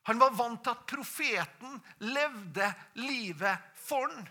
Han 0.07 0.19
var 0.21 0.35
vant 0.35 0.61
til 0.63 0.71
at 0.71 0.83
profeten 0.87 1.79
levde 1.99 2.67
livet 2.99 3.71
for 3.87 4.07
han. 4.07 4.27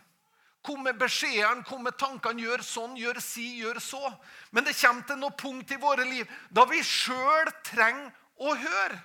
Kom 0.67 0.81
med 0.83 0.97
beskjedene, 0.99 1.63
kom 1.63 1.85
med 1.87 1.95
tankene. 1.95 2.43
Gjør 2.43 2.63
sånn, 2.67 2.97
gjør 2.99 3.21
si, 3.23 3.45
gjør 3.61 3.79
så. 3.83 4.03
Men 4.51 4.67
det 4.67 4.75
kommer 4.81 5.05
til 5.07 5.21
noe 5.21 5.37
punkt 5.39 5.71
i 5.71 5.79
våre 5.79 6.07
liv 6.09 6.27
da 6.51 6.65
vi 6.67 6.81
sjøl 6.83 7.53
trenger 7.69 8.11
å 8.43 8.55
høre. 8.59 8.99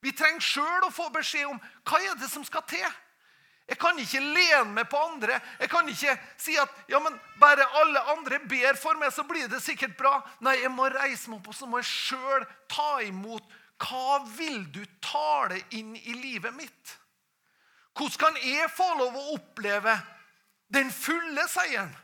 Vi 0.00 0.12
trenger 0.16 0.44
sjøl 0.44 0.86
å 0.86 0.92
få 0.94 1.08
beskjed 1.12 1.48
om 1.50 1.58
hva 1.58 1.98
er 2.04 2.14
det 2.20 2.30
som 2.30 2.44
skal 2.46 2.62
til. 2.70 2.86
Jeg 3.70 3.78
kan 3.78 3.98
ikke 4.02 4.20
lene 4.20 4.74
meg 4.74 4.88
på 4.90 4.98
andre. 4.98 5.36
Jeg 5.60 5.70
kan 5.70 5.88
ikke 5.88 6.16
si 6.40 6.56
at 6.58 6.72
ja, 6.90 6.98
men 7.02 7.14
bare 7.38 7.68
alle 7.78 8.02
andre 8.16 8.40
ber 8.50 8.78
for 8.80 8.98
meg, 8.98 9.12
så 9.14 9.22
blir 9.28 9.46
det 9.50 9.62
sikkert 9.62 9.94
bra. 9.98 10.16
Nei, 10.42 10.56
jeg 10.64 10.72
må 10.74 10.88
reise 10.90 11.30
meg 11.30 11.38
opp 11.38 11.52
og 11.52 11.56
så 11.56 11.68
må 11.70 11.78
jeg 11.78 11.90
sjøl 11.90 12.46
ta 12.70 12.92
imot 13.06 13.46
hva 13.80 14.18
vil 14.36 14.66
du 14.74 14.82
tale 15.00 15.62
inn 15.78 15.94
i 15.96 16.16
livet 16.18 16.52
mitt? 16.52 16.96
Hvordan 17.96 18.18
kan 18.20 18.36
jeg 18.44 18.68
få 18.74 18.88
lov 18.98 19.16
å 19.16 19.24
oppleve 19.36 19.94
den 20.72 20.90
fulle 20.92 21.46
seieren? 21.48 21.94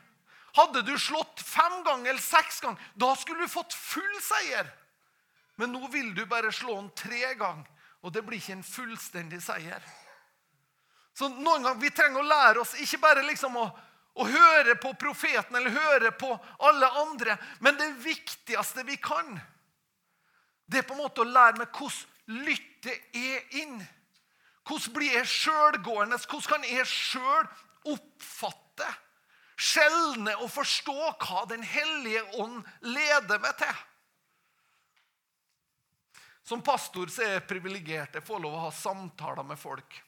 Hadde 0.57 0.87
du 0.87 0.95
slått 0.97 1.43
fem 1.45 1.83
ganger 1.85 2.15
eller 2.15 2.23
seks 2.23 2.63
ganger, 2.65 2.81
da 2.97 3.11
skulle 3.19 3.45
du 3.45 3.53
fått 3.53 3.75
full 3.77 4.17
seier. 4.25 4.71
Men 5.61 5.75
nå 5.75 5.83
vil 5.93 6.15
du 6.17 6.25
bare 6.29 6.53
slå 6.53 6.79
den 6.79 6.89
tre 6.97 7.35
ganger, 7.37 7.69
og 8.01 8.13
det 8.15 8.23
blir 8.25 8.41
ikke 8.41 8.57
en 8.57 8.65
fullstendig 8.65 9.43
seier. 9.45 9.85
Så 11.17 11.29
noen 11.33 11.65
ganger 11.65 11.81
Vi 11.81 11.91
trenger 11.97 12.21
å 12.21 12.29
lære 12.29 12.61
oss 12.61 12.75
ikke 12.83 13.01
bare 13.01 13.25
liksom 13.25 13.57
å, 13.57 13.67
å 14.21 14.25
høre 14.29 14.77
på 14.81 14.93
profeten 15.01 15.57
eller 15.57 15.73
høre 15.73 16.13
på 16.13 16.29
alle 16.69 16.89
andre, 17.03 17.39
men 17.65 17.79
det 17.81 17.93
viktigste 18.05 18.85
vi 18.85 18.99
kan 19.01 19.39
det 20.67 20.79
er 20.79 20.87
på 20.87 20.97
en 20.97 21.05
måte 21.05 21.23
å 21.23 21.31
lære 21.31 21.61
meg 21.61 21.71
hvordan 21.71 22.43
lytte 22.47 22.95
er 23.15 23.59
inn. 23.61 23.77
Hvordan 24.67 24.95
blir 24.97 25.13
jeg 25.15 25.31
sjølgående? 25.31 26.19
Hvordan 26.19 26.49
kan 26.51 26.65
jeg 26.67 26.87
sjøl 26.91 27.47
oppfatte, 27.93 28.89
skjelne 29.55 30.35
og 30.43 30.51
forstå 30.51 30.97
hva 31.23 31.45
Den 31.47 31.63
hellige 31.63 32.25
ånd 32.43 32.65
leder 32.83 33.39
meg 33.43 33.55
til? 33.63 33.85
Som 36.47 36.63
pastor 36.67 37.11
så 37.11 37.23
er 37.23 37.33
jeg 37.37 37.47
privilegert. 37.47 38.19
Jeg 38.19 38.27
får 38.27 38.43
lov 38.43 38.59
å 38.59 38.67
ha 38.67 38.75
samtaler 38.75 39.47
med 39.47 39.59
folk. 39.59 40.03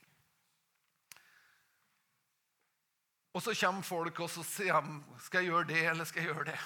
Og 3.36 3.42
så 3.44 3.54
kommer 3.60 3.82
folk 3.82 4.20
og 4.24 4.30
så 4.32 4.42
sier 4.46 4.80
de, 4.84 5.00
skal 5.24 5.44
jeg 5.44 5.52
gjøre 5.52 5.68
det 5.68 5.82
eller 5.90 6.08
skal 6.08 6.24
jeg 6.24 6.32
gjøre 6.32 6.44
det. 6.50 6.60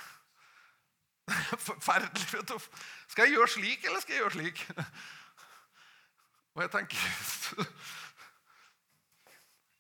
Forferdelig. 1.68 2.29
vet 2.33 2.48
du. 2.48 2.59
Skal 3.09 3.27
jeg 3.27 3.37
gjøre 3.37 3.48
slik 3.48 3.85
eller 3.85 4.01
skal 4.01 4.14
jeg 4.14 4.22
gjøre 4.22 4.37
slik? 4.37 4.62
Og 6.55 6.62
jeg 6.62 6.70
tenker 6.70 6.96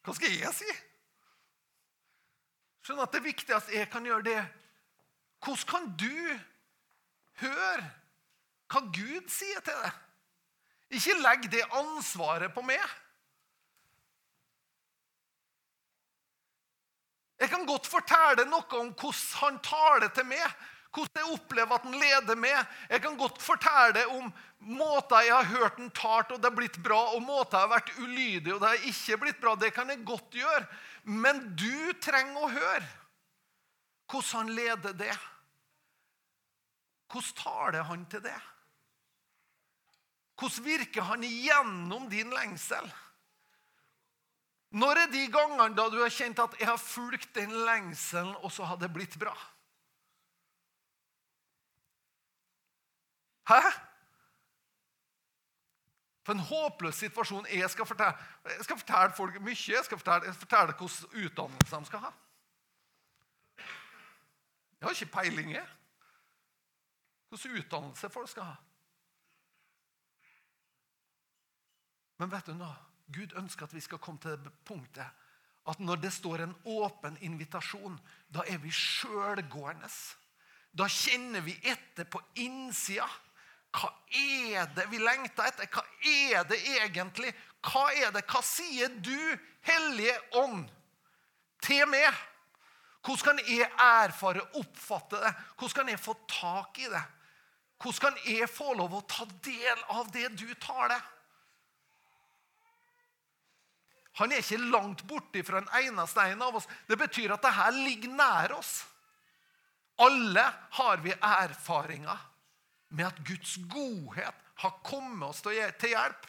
Hva 0.02 0.14
skal 0.18 0.34
jeg 0.34 0.54
si? 0.56 0.70
Skjønner 2.82 3.06
at 3.06 3.14
det 3.14 3.22
viktigste 3.24 3.76
jeg 3.76 3.90
kan 3.90 4.06
gjøre, 4.06 4.24
det 4.26 4.40
Hvordan 5.42 5.68
kan 5.68 5.90
du 5.98 6.38
høre 7.42 7.90
hva 8.72 8.80
Gud 8.88 9.28
sier 9.28 9.60
til 9.60 9.76
deg? 9.84 9.96
Ikke 10.96 11.16
legg 11.20 11.48
det 11.52 11.62
ansvaret 11.76 12.52
på 12.54 12.62
meg. 12.64 12.82
Jeg 17.42 17.50
kan 17.50 17.64
godt 17.66 17.88
fortelle 17.90 18.44
noe 18.46 18.78
om 18.78 18.92
hvordan 18.94 19.40
han 19.40 19.56
taler 19.66 20.12
til 20.14 20.28
meg, 20.30 20.44
hvordan 20.94 21.18
jeg 21.18 21.34
opplever 21.34 21.74
at 21.74 21.86
han 21.88 21.98
leder 21.98 22.38
meg. 22.38 22.74
Jeg 22.92 23.02
kan 23.02 23.18
godt 23.18 23.42
fortelle 23.42 24.04
om 24.14 24.28
måter 24.62 25.26
jeg 25.26 25.34
har 25.34 25.48
hørt 25.50 25.80
han 25.80 25.90
talt, 25.96 26.30
og 26.30 26.38
det 26.38 26.50
har 26.52 26.54
blitt 26.60 26.78
bra, 26.84 27.00
og 27.16 27.24
måter 27.26 27.58
jeg 27.58 27.66
har 27.66 27.72
vært 27.72 27.92
ulydig, 27.98 28.54
og 28.54 28.62
det 28.62 28.70
har 28.70 28.86
ikke 28.92 29.18
blitt 29.24 29.42
bra. 29.42 29.56
Det 29.58 29.72
kan 29.74 29.90
jeg 29.90 30.04
godt 30.06 30.38
gjøre. 30.38 30.62
Men 31.02 31.42
du 31.58 31.92
trenger 31.98 32.44
å 32.44 32.52
høre 32.52 32.86
hvordan 34.12 34.38
han 34.38 34.54
leder 34.54 34.98
det. 35.02 35.18
Hvordan 37.10 37.38
taler 37.42 37.88
han 37.90 38.04
til 38.12 38.22
det? 38.22 38.40
Hvordan 40.38 40.66
virker 40.68 41.10
han 41.10 41.24
igjennom 41.26 42.06
din 42.12 42.30
lengsel? 42.30 42.86
Når 44.72 45.02
er 45.02 45.10
de 45.12 45.26
gangene 45.28 45.76
da 45.76 45.88
du 45.92 45.98
har 46.00 46.10
kjent 46.10 46.38
at 46.38 46.54
'jeg 46.58 46.68
har 46.68 46.76
fulgt 46.76 47.34
den 47.34 47.50
lengselen', 47.50 48.36
og 48.44 48.52
så 48.52 48.64
har 48.64 48.76
det 48.76 48.92
blitt 48.92 49.18
bra? 49.18 49.36
Hæ? 53.48 53.60
For 56.22 56.32
en 56.32 56.38
håpløs 56.38 56.94
situasjon. 56.94 57.46
Jeg 57.46 57.70
skal 57.70 57.86
fortelle, 57.86 58.14
jeg 58.44 58.64
skal 58.64 58.78
fortelle 58.78 59.12
folk 59.16 59.40
mye. 59.40 59.56
Jeg 59.68 59.84
skal 59.84 59.98
fortelle, 59.98 60.26
jeg 60.26 60.34
fortelle 60.34 60.72
hvordan 60.72 61.24
utdannelse 61.24 61.76
de 61.76 61.86
skal 61.86 61.98
ha. 61.98 62.12
Jeg 64.80 64.88
har 64.88 64.90
ikke 64.90 65.12
peiling. 65.12 65.52
Jeg. 65.52 65.68
Hvilken 67.28 67.58
utdannelse 67.58 68.10
folk 68.10 68.28
skal 68.28 68.42
ha. 68.42 68.54
Men 72.18 72.30
vet 72.30 72.46
du 72.46 72.54
nå? 72.54 72.70
Gud 73.12 73.34
ønsker 73.38 73.68
at 73.68 73.74
vi 73.74 73.82
skal 73.84 74.00
komme 74.02 74.20
til 74.22 74.38
det 74.40 74.52
punktet 74.64 75.08
at 75.70 75.78
når 75.78 76.00
det 76.02 76.10
står 76.12 76.42
en 76.42 76.54
åpen 76.64 77.16
invitasjon, 77.22 77.94
da 78.34 78.42
er 78.50 78.58
vi 78.58 78.72
sjølgående. 78.74 79.88
Da 80.74 80.88
kjenner 80.90 81.44
vi 81.44 81.54
etter 81.62 82.08
på 82.10 82.20
innsida. 82.42 83.06
Hva 83.72 83.88
er 84.10 84.66
det 84.74 84.88
vi 84.90 84.98
lengter 85.00 85.48
etter? 85.48 85.68
Hva 85.70 85.84
er 86.08 86.44
det 86.48 86.58
egentlig? 86.80 87.30
Hva 87.62 87.86
er 87.94 88.10
det? 88.12 88.24
Hva 88.28 88.42
sier 88.44 88.90
du, 88.98 89.16
Hellige 89.62 90.18
Ånd, 90.42 90.66
til 91.62 91.86
meg? 91.88 92.10
Hvordan 93.02 93.38
kan 93.38 93.46
jeg 93.46 93.70
erfare, 93.82 94.42
oppfatte 94.58 95.20
det? 95.22 95.32
Hvordan 95.58 95.78
kan 95.78 95.94
jeg 95.94 96.02
få 96.02 96.16
tak 96.30 96.78
i 96.82 96.90
det? 96.90 97.02
Hvordan 97.82 98.02
kan 98.02 98.20
jeg 98.26 98.50
få 98.50 98.74
lov 98.78 98.98
å 98.98 99.06
ta 99.10 99.26
del 99.46 99.86
av 99.94 100.10
det 100.14 100.28
du 100.38 100.48
tar 100.62 100.90
det? 100.90 101.00
Han 104.20 104.32
er 104.32 104.42
ikke 104.42 104.60
langt 104.72 105.04
borte 105.08 105.40
fra 105.46 105.62
en 105.62 105.70
eneste 105.80 106.24
en 106.32 106.42
av 106.44 106.58
oss. 106.58 106.68
Det 106.88 106.98
betyr 107.00 107.32
at 107.32 107.44
det 107.44 107.54
her 107.56 107.72
ligger 107.76 108.12
nær 108.12 108.56
oss. 108.58 108.74
Alle 110.02 110.44
har 110.78 111.00
vi 111.04 111.14
erfaringer 111.16 112.28
med 112.92 113.08
at 113.08 113.22
Guds 113.24 113.56
godhet 113.72 114.44
har 114.62 114.78
kommet 114.84 115.28
oss 115.28 115.40
til 115.44 115.56
hjelp. 115.56 116.28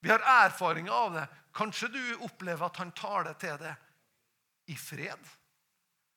Vi 0.00 0.10
har 0.10 0.22
erfaringer 0.46 0.94
av 0.94 1.14
det. 1.14 1.26
Kanskje 1.54 1.90
du 1.90 2.02
opplever 2.26 2.66
at 2.66 2.78
han 2.78 2.92
tar 2.94 3.26
det 3.26 3.34
til 3.42 3.56
deg 3.62 4.70
i 4.70 4.76
fred. 4.78 5.30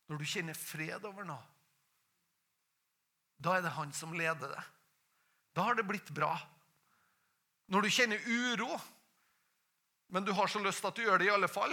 Når 0.10 0.22
du 0.22 0.28
kjenner 0.28 0.58
fred 0.58 1.06
over 1.08 1.26
noe, 1.26 1.42
da 3.42 3.56
er 3.58 3.64
det 3.66 3.74
han 3.74 3.94
som 3.96 4.14
leder 4.14 4.52
det. 4.54 4.64
Da 5.58 5.66
har 5.66 5.78
det 5.78 5.88
blitt 5.88 6.12
bra. 6.14 6.36
Når 7.74 7.86
du 7.88 7.90
kjenner 7.90 8.28
uro, 8.28 8.76
men 10.12 10.26
du 10.28 10.34
har 10.36 10.52
så 10.52 10.60
lyst 10.60 10.86
at 10.86 10.98
du 10.98 11.06
gjør 11.06 11.22
det 11.22 11.30
i 11.30 11.34
alle 11.34 11.48
fall 11.48 11.72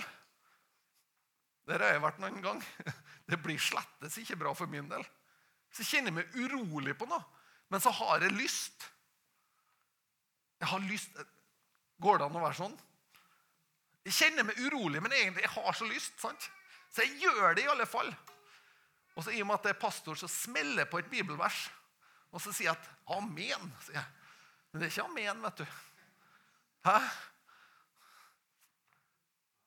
Der 1.68 1.82
har 1.82 1.96
jeg 1.96 2.00
vært 2.00 2.20
noen 2.22 2.38
gang. 2.42 2.60
Det 3.28 3.36
blir 3.44 3.58
slettes 3.60 4.14
ikke 4.22 4.38
bra 4.40 4.54
for 4.56 4.70
min 4.72 4.86
del. 4.88 5.02
Så 5.74 5.84
kjenner 5.84 6.08
jeg 6.08 6.16
meg 6.16 6.36
urolig 6.40 6.94
på 6.96 7.04
noe, 7.10 7.20
men 7.68 7.82
så 7.84 7.92
har 7.92 8.24
jeg 8.24 8.32
lyst. 8.38 8.86
Jeg 10.62 10.70
har 10.70 10.86
lyst 10.88 11.18
Går 12.00 12.20
det 12.20 12.28
an 12.28 12.38
å 12.38 12.44
være 12.44 12.56
sånn? 12.56 12.76
Jeg 14.06 14.14
kjenner 14.14 14.46
meg 14.46 14.60
urolig, 14.62 15.02
men 15.02 15.12
egentlig 15.12 15.42
jeg 15.44 15.52
har 15.56 15.74
så 15.76 15.88
lyst. 15.90 16.14
sant? 16.22 16.46
Så 16.94 17.04
jeg 17.04 17.26
gjør 17.26 17.56
det 17.58 17.64
i 17.66 17.70
alle 17.72 17.84
fall. 17.90 18.08
Og 19.18 19.26
så 19.26 19.34
I 19.34 19.42
og 19.42 19.48
med 19.50 19.58
at 19.58 19.66
jeg 19.66 19.74
er 19.74 19.80
pastor, 19.82 20.16
så 20.16 20.30
smeller 20.30 20.84
jeg 20.84 20.90
på 20.92 21.00
et 21.02 21.10
bibelvers. 21.10 21.64
Og 22.30 22.40
så 22.40 22.52
sier 22.54 22.70
jeg 22.70 22.78
at 22.78 22.88
'amen'. 23.10 23.72
sier 23.82 23.98
jeg. 23.98 24.06
Men 24.72 24.80
det 24.80 24.86
er 24.86 24.92
ikke 24.92 25.08
amen, 25.10 25.42
vet 25.42 25.58
du. 25.58 25.66
Hæ? 26.86 26.98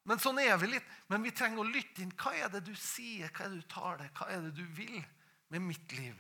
Men 0.10 0.22
sånn 0.22 0.40
er 0.42 0.58
vi 0.62 0.72
litt. 0.74 0.88
Men 1.12 1.24
vi 1.26 1.34
trenger 1.36 1.62
å 1.62 1.68
lytte 1.68 2.02
inn. 2.04 2.14
Hva 2.18 2.34
er 2.38 2.50
det 2.54 2.64
du 2.66 2.74
sier? 2.78 3.30
Hva 3.30 3.46
er 3.46 3.54
det 3.54 3.62
du 3.62 3.70
tar 3.70 4.00
deg? 4.02 4.12
Hva 4.18 4.30
er 4.34 4.46
det 4.48 4.54
du 4.58 4.64
vil 4.78 4.98
med 5.54 5.66
mitt 5.68 5.96
liv? 5.98 6.18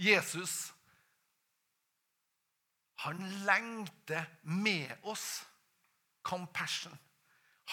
Jesus, 0.00 0.72
han 3.04 3.20
lengter 3.44 4.26
med 4.42 4.90
oss. 5.02 5.44
Compassion. 6.24 6.94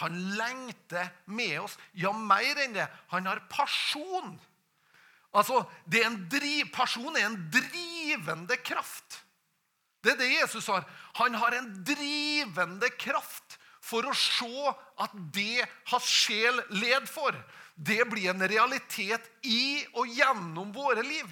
Han 0.02 0.16
lengter 0.36 1.08
med 1.24 1.60
oss. 1.60 1.78
Ja, 1.96 2.12
mer 2.12 2.60
enn 2.60 2.76
det. 2.76 2.86
Han 3.12 3.26
har 3.26 3.40
pasjon. 3.50 4.36
Altså, 5.32 5.62
det 5.88 6.02
er 6.02 6.10
en 6.10 6.22
driv, 6.28 6.68
Pasjon 6.74 7.16
er 7.16 7.30
en 7.30 7.38
drivende 7.52 8.58
kraft. 8.60 9.22
Det 10.04 10.12
er 10.12 10.18
det 10.20 10.32
Jesus 10.34 10.66
har. 10.68 10.84
Han 11.16 11.36
har 11.40 11.56
en 11.56 11.70
drivende 11.86 12.90
kraft 13.00 13.41
for 13.92 14.08
å 14.08 14.14
se 14.16 14.72
at 15.04 15.14
det 15.34 15.66
hans 15.92 16.08
sjel 16.08 16.62
led 16.72 17.08
for, 17.10 17.36
det 17.76 18.02
blir 18.08 18.30
en 18.32 18.44
realitet 18.48 19.28
i 19.48 19.82
og 19.92 20.08
gjennom 20.08 20.72
våre 20.72 21.04
liv. 21.04 21.28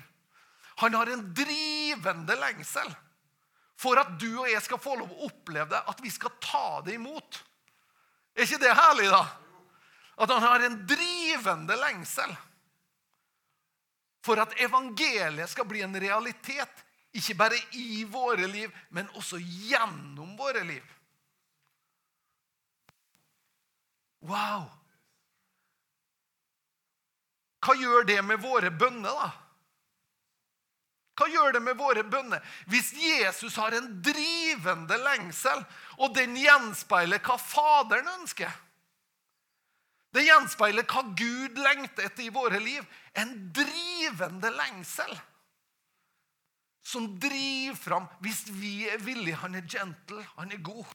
Han 0.81 0.97
har 0.97 1.11
en 1.13 1.25
drivende 1.37 2.37
lengsel 2.41 2.89
for 3.81 4.01
at 4.01 4.13
du 4.21 4.29
og 4.35 4.49
jeg 4.49 4.61
skal 4.65 4.81
få 4.81 4.97
lov 5.01 5.13
å 5.13 5.29
oppleve 5.31 5.71
det, 5.73 5.81
at 5.89 6.01
vi 6.05 6.13
skal 6.13 6.33
ta 6.43 6.81
det 6.85 6.99
imot. 6.99 7.41
Er 8.37 8.45
ikke 8.45 8.61
det 8.61 8.77
herlig, 8.77 9.09
da? 9.13 9.25
At 10.21 10.33
han 10.35 10.45
har 10.45 10.65
en 10.67 10.79
drivende 10.89 11.77
lengsel 11.81 12.33
for 14.25 14.41
at 14.43 14.53
evangeliet 14.61 15.49
skal 15.49 15.69
bli 15.69 15.81
en 15.85 15.97
realitet. 15.97 16.85
Ikke 17.17 17.39
bare 17.39 17.57
i 17.75 18.05
våre 18.05 18.47
liv, 18.47 18.73
men 18.93 19.09
også 19.19 19.41
gjennom 19.41 20.37
våre 20.39 20.63
liv. 20.69 20.85
Wow! 24.29 24.67
Hva 27.61 27.77
gjør 27.77 28.07
det 28.09 28.21
med 28.25 28.41
våre 28.41 28.73
bønner, 28.73 29.13
da? 29.13 29.31
Hva 31.21 31.29
gjør 31.29 31.53
det 31.53 31.61
med 31.61 31.77
våre 31.77 32.03
bønner? 32.09 32.41
Hvis 32.73 32.95
Jesus 32.97 33.59
har 33.61 33.75
en 33.77 33.91
drivende 34.01 34.97
lengsel, 35.03 35.61
og 36.01 36.15
den 36.17 36.33
gjenspeiler 36.41 37.21
hva 37.21 37.37
Faderen 37.37 38.09
ønsker 38.21 38.49
Det 40.17 40.25
gjenspeiler 40.25 40.87
hva 40.89 41.03
Gud 41.13 41.61
lengter 41.61 42.09
etter 42.09 42.25
i 42.25 42.33
våre 42.33 42.59
liv. 42.63 42.87
En 43.13 43.35
drivende 43.53 44.49
lengsel 44.57 45.13
som 46.91 47.05
driver 47.21 47.77
fram 47.77 48.07
Hvis 48.25 48.47
vi 48.57 48.89
er 48.89 49.03
villige 49.05 49.39
Han 49.43 49.55
er 49.55 49.69
gentle, 49.69 50.25
han 50.39 50.51
er 50.51 50.65
god. 50.65 50.89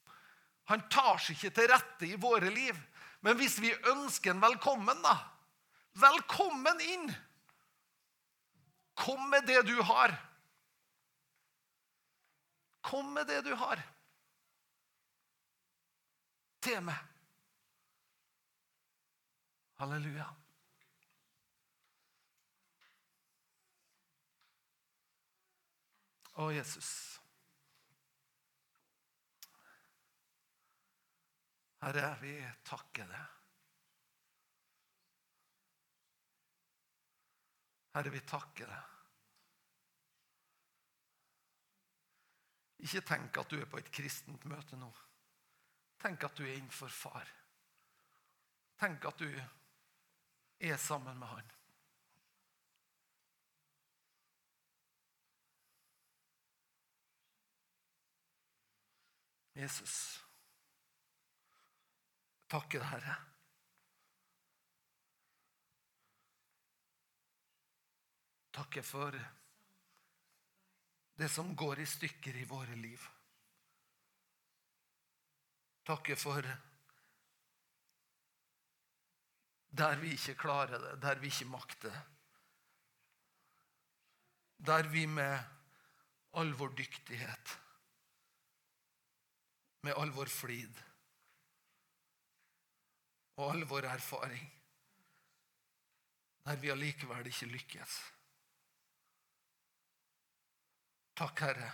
Han 0.74 0.82
tar 0.90 1.22
seg 1.22 1.38
ikke 1.38 1.54
til 1.60 1.70
rette 1.70 2.10
i 2.10 2.18
våre 2.18 2.50
liv. 2.50 2.76
Men 3.26 3.40
hvis 3.40 3.58
vi 3.58 3.72
ønsker 3.90 4.36
en 4.36 4.44
velkommen, 4.44 5.02
da 5.02 5.16
Velkommen 5.96 6.82
inn! 6.84 7.08
Kom 8.96 9.30
med 9.32 9.48
det 9.48 9.62
du 9.68 9.76
har. 9.82 10.12
Kom 12.84 13.14
med 13.16 13.28
det 13.28 13.42
du 13.48 13.54
har. 13.56 13.80
Til 16.64 16.84
meg. 16.84 17.00
Halleluja. 19.80 20.28
Å, 26.36 26.52
Jesus. 26.52 26.92
Herre, 31.86 32.16
vi 32.18 32.34
takker 32.66 33.06
deg. 33.06 33.34
Herre, 37.94 38.14
vi 38.16 38.22
takker 38.26 38.72
deg. 38.72 38.96
Ikke 42.90 43.04
tenk 43.06 43.38
at 43.38 43.54
du 43.54 43.60
er 43.60 43.70
på 43.70 43.78
et 43.78 43.94
kristent 43.94 44.50
møte 44.50 44.82
nå. 44.82 44.90
Tenk 46.02 46.26
at 46.26 46.42
du 46.42 46.44
er 46.48 46.56
innenfor 46.58 46.90
far. 46.90 47.30
Tenk 48.82 49.06
at 49.06 49.22
du 49.22 49.30
er 49.30 50.78
sammen 50.82 51.22
med 51.22 51.28
han. 51.38 51.56
Jesus, 59.56 60.25
takker 62.52 62.82
deg, 62.82 62.90
Herre. 62.94 63.16
Takke 68.56 68.84
for 68.86 69.18
det 71.16 71.28
som 71.32 71.52
går 71.56 71.82
i 71.84 71.88
stykker 71.88 72.38
i 72.40 72.48
våre 72.48 72.76
liv. 72.80 73.04
Takke 75.86 76.16
for 76.18 76.48
der 79.76 80.00
vi 80.00 80.14
ikke 80.16 80.38
klarer 80.40 80.80
det, 80.80 80.94
der 81.04 81.20
vi 81.20 81.28
ikke 81.28 81.50
makter. 81.52 81.96
Der 84.66 84.88
vi 84.88 85.06
med 85.06 85.36
all 86.40 86.54
vår 86.56 86.72
dyktighet, 86.80 87.60
med 89.84 89.94
all 90.00 90.12
vår 90.16 90.32
flid 90.32 90.85
og 93.36 93.50
all 93.52 93.66
vår 93.68 93.88
erfaring, 93.92 94.46
der 96.46 96.60
vi 96.62 96.72
allikevel 96.72 97.28
ikke 97.28 97.50
lykkes. 97.52 97.96
Takk, 101.16 101.42
Herre, 101.48 101.72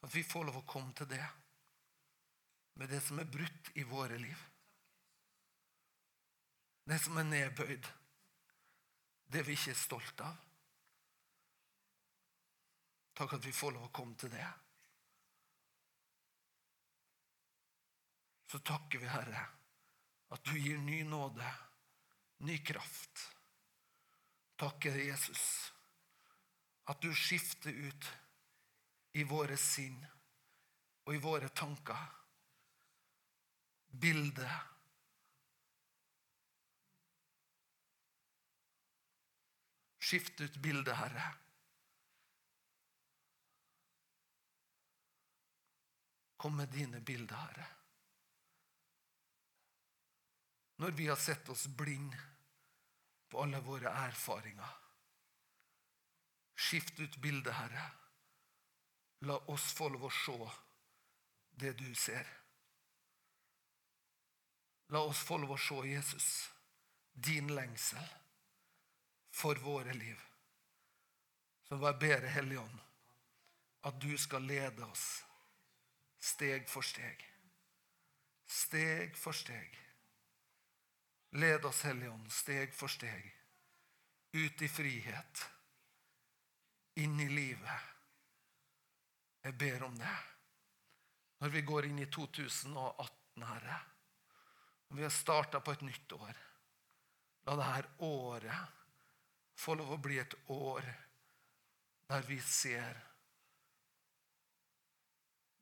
at 0.00 0.14
vi 0.14 0.24
får 0.24 0.48
lov 0.48 0.62
å 0.62 0.68
komme 0.68 0.96
til 0.96 1.08
det 1.10 1.24
med 2.80 2.88
det 2.88 3.02
som 3.04 3.18
er 3.20 3.28
brutt 3.28 3.72
i 3.76 3.84
våre 3.84 4.16
liv. 4.18 4.44
Det 6.88 6.98
som 6.98 7.18
er 7.20 7.28
nedbøyd. 7.28 7.88
Det 9.30 9.42
vi 9.46 9.54
ikke 9.54 9.74
er 9.74 9.78
stolt 9.78 10.22
av. 10.24 10.38
Takk 13.20 13.36
at 13.36 13.44
vi 13.44 13.52
får 13.52 13.76
lov 13.76 13.90
å 13.90 13.92
komme 13.94 14.16
til 14.18 14.32
det. 14.32 14.46
Så 18.50 18.58
takker 18.66 18.98
vi, 18.98 19.06
Herre, 19.06 19.44
at 20.30 20.44
du 20.44 20.54
gir 20.58 20.78
ny 20.78 21.02
nåde, 21.04 21.54
ny 22.46 22.58
kraft. 22.64 23.26
Takk, 24.60 24.84
Jesus, 24.84 25.72
at 26.84 27.00
du 27.02 27.14
skifter 27.14 27.70
ut 27.70 28.10
i 29.12 29.24
våre 29.24 29.56
sinn 29.58 29.98
og 31.06 31.14
i 31.14 31.22
våre 31.22 31.48
tanker. 31.48 32.02
Bildet 33.90 34.70
Skift 40.10 40.40
ut 40.40 40.56
bildet, 40.56 40.96
Herre. 40.96 41.26
Kom 46.36 46.56
med 46.56 46.72
dine 46.74 47.00
bilder, 47.00 47.36
Herre. 47.36 47.66
Når 50.80 50.90
vi 50.96 51.06
har 51.08 51.16
sett 51.16 51.48
oss 51.52 51.66
blind 51.66 52.14
på 53.28 53.42
alle 53.42 53.60
våre 53.60 53.90
erfaringer. 54.06 54.76
Skift 56.56 57.00
ut 57.00 57.16
bildet, 57.16 57.52
Herre. 57.54 57.84
La 59.28 59.36
oss 59.52 59.72
få 59.76 59.90
lov 59.92 60.06
å 60.08 60.10
se 60.14 60.36
det 61.60 61.74
du 61.76 61.90
ser. 61.94 62.26
La 64.88 65.04
oss 65.04 65.20
få 65.20 65.36
lov 65.42 65.52
å 65.54 65.60
se 65.60 65.82
Jesus, 65.90 66.30
din 67.12 67.52
lengsel 67.54 68.08
for 69.30 69.60
våre 69.60 69.92
liv. 69.94 70.16
Så 71.68 71.76
jeg 71.76 72.00
ber 72.02 72.26
Helligånd 72.38 72.80
at 73.86 74.00
du 74.00 74.16
skal 74.18 74.48
lede 74.48 74.88
oss 74.88 75.04
steg 76.20 76.66
for 76.68 76.84
steg. 76.84 77.22
Steg 78.48 79.14
for 79.16 79.36
steg. 79.36 79.89
Led 81.30 81.64
oss, 81.64 81.82
Helligånd, 81.82 82.32
steg 82.32 82.74
for 82.74 82.90
steg. 82.90 83.28
Ut 84.32 84.62
i 84.62 84.68
frihet. 84.68 85.44
Inn 86.94 87.20
i 87.20 87.28
livet. 87.28 87.90
Jeg 89.42 89.54
ber 89.54 89.82
om 89.86 89.98
det. 89.98 90.16
Når 91.40 91.48
vi 91.48 91.62
går 91.62 91.86
inn 91.88 91.98
i 92.02 92.08
2018, 92.12 93.44
Herre, 93.46 93.76
og 94.90 94.98
vi 94.98 95.06
har 95.06 95.12
starta 95.14 95.60
på 95.64 95.72
et 95.72 95.84
nytt 95.86 96.12
år, 96.12 96.40
la 97.46 97.54
dette 97.56 98.04
året 98.04 98.80
få 99.56 99.76
lov 99.78 99.94
å 99.94 100.00
bli 100.02 100.18
et 100.20 100.34
år 100.52 100.84
der 102.10 102.26
vi 102.28 102.36
ser 102.44 102.98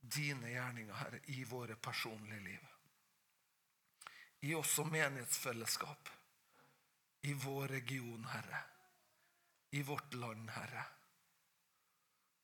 dine 0.00 0.50
gjerninger, 0.50 0.94
Herre, 0.94 1.20
i 1.36 1.44
våre 1.44 1.76
personlige 1.76 2.40
liv. 2.40 2.77
I 4.40 4.54
oss 4.54 4.74
som 4.74 4.88
menighetsfellesskap. 4.88 6.08
I 7.20 7.34
vår 7.34 7.68
region, 7.68 8.24
Herre. 8.24 8.62
I 9.70 9.82
vårt 9.82 10.14
land, 10.14 10.50
Herre. 10.50 10.84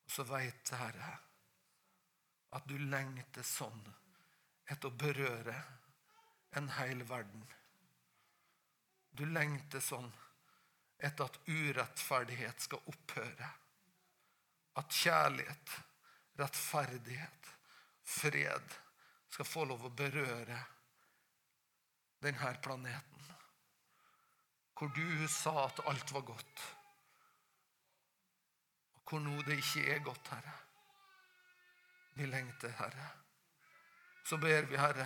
Og 0.05 0.11
så 0.11 0.23
veit 0.23 0.69
Herre 0.69 1.13
at 2.55 2.67
du 2.67 2.77
lengter 2.79 3.43
sånn 3.43 3.81
etter 4.71 4.87
å 4.87 4.97
berøre 4.99 5.55
en 6.55 6.69
hel 6.77 7.01
verden. 7.07 7.43
Du 9.11 9.25
lengter 9.25 9.83
sånn 9.83 10.11
etter 10.97 11.27
at 11.27 11.39
urettferdighet 11.47 12.63
skal 12.67 12.91
opphøre. 12.91 13.49
At 14.79 14.91
kjærlighet, 14.91 15.75
rettferdighet, 16.39 17.51
fred 18.03 18.79
skal 19.29 19.47
få 19.47 19.65
lov 19.67 19.85
å 19.87 19.93
berøre 19.95 20.59
denne 22.25 22.53
planeten. 22.63 23.33
Hvor 24.75 24.91
du 24.95 25.27
sa 25.31 25.65
at 25.65 25.79
alt 25.87 26.11
var 26.11 26.25
godt 26.27 26.63
Og 28.95 29.11
hvor 29.11 29.21
nå 29.23 29.37
det 29.47 29.59
ikke 29.61 29.85
er 29.93 30.01
godt, 30.03 30.27
Herre. 30.33 30.55
Vi 32.15 32.25
lengter, 32.25 32.73
Herre. 32.79 33.07
Så 34.25 34.37
ber 34.41 34.65
vi, 34.65 34.77
Herre, 34.77 35.05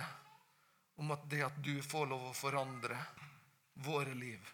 om 0.96 1.10
at 1.10 1.26
det 1.30 1.42
at 1.44 1.58
du 1.62 1.74
får 1.82 2.06
lov 2.08 2.30
å 2.30 2.36
forandre 2.36 2.96
våre 3.84 4.14
liv, 4.14 4.48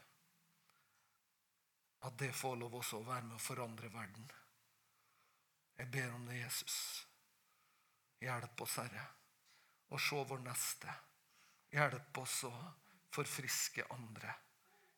at 2.06 2.18
det 2.18 2.32
får 2.34 2.56
lov 2.60 2.74
også 2.80 3.00
å 3.00 3.06
være 3.06 3.28
med 3.28 3.36
å 3.38 3.44
forandre 3.44 3.90
verden. 3.94 4.26
Jeg 5.78 5.90
ber 5.92 6.12
om 6.14 6.26
det, 6.26 6.40
Jesus. 6.40 6.76
Hjelp 8.22 8.62
oss, 8.66 8.78
Herre, 8.80 9.06
å 9.92 10.00
se 10.00 10.22
vår 10.30 10.42
neste. 10.46 10.94
Hjelp 11.76 12.18
oss 12.22 12.38
å 12.48 12.52
forfriske 13.12 13.84
andre. 13.92 14.32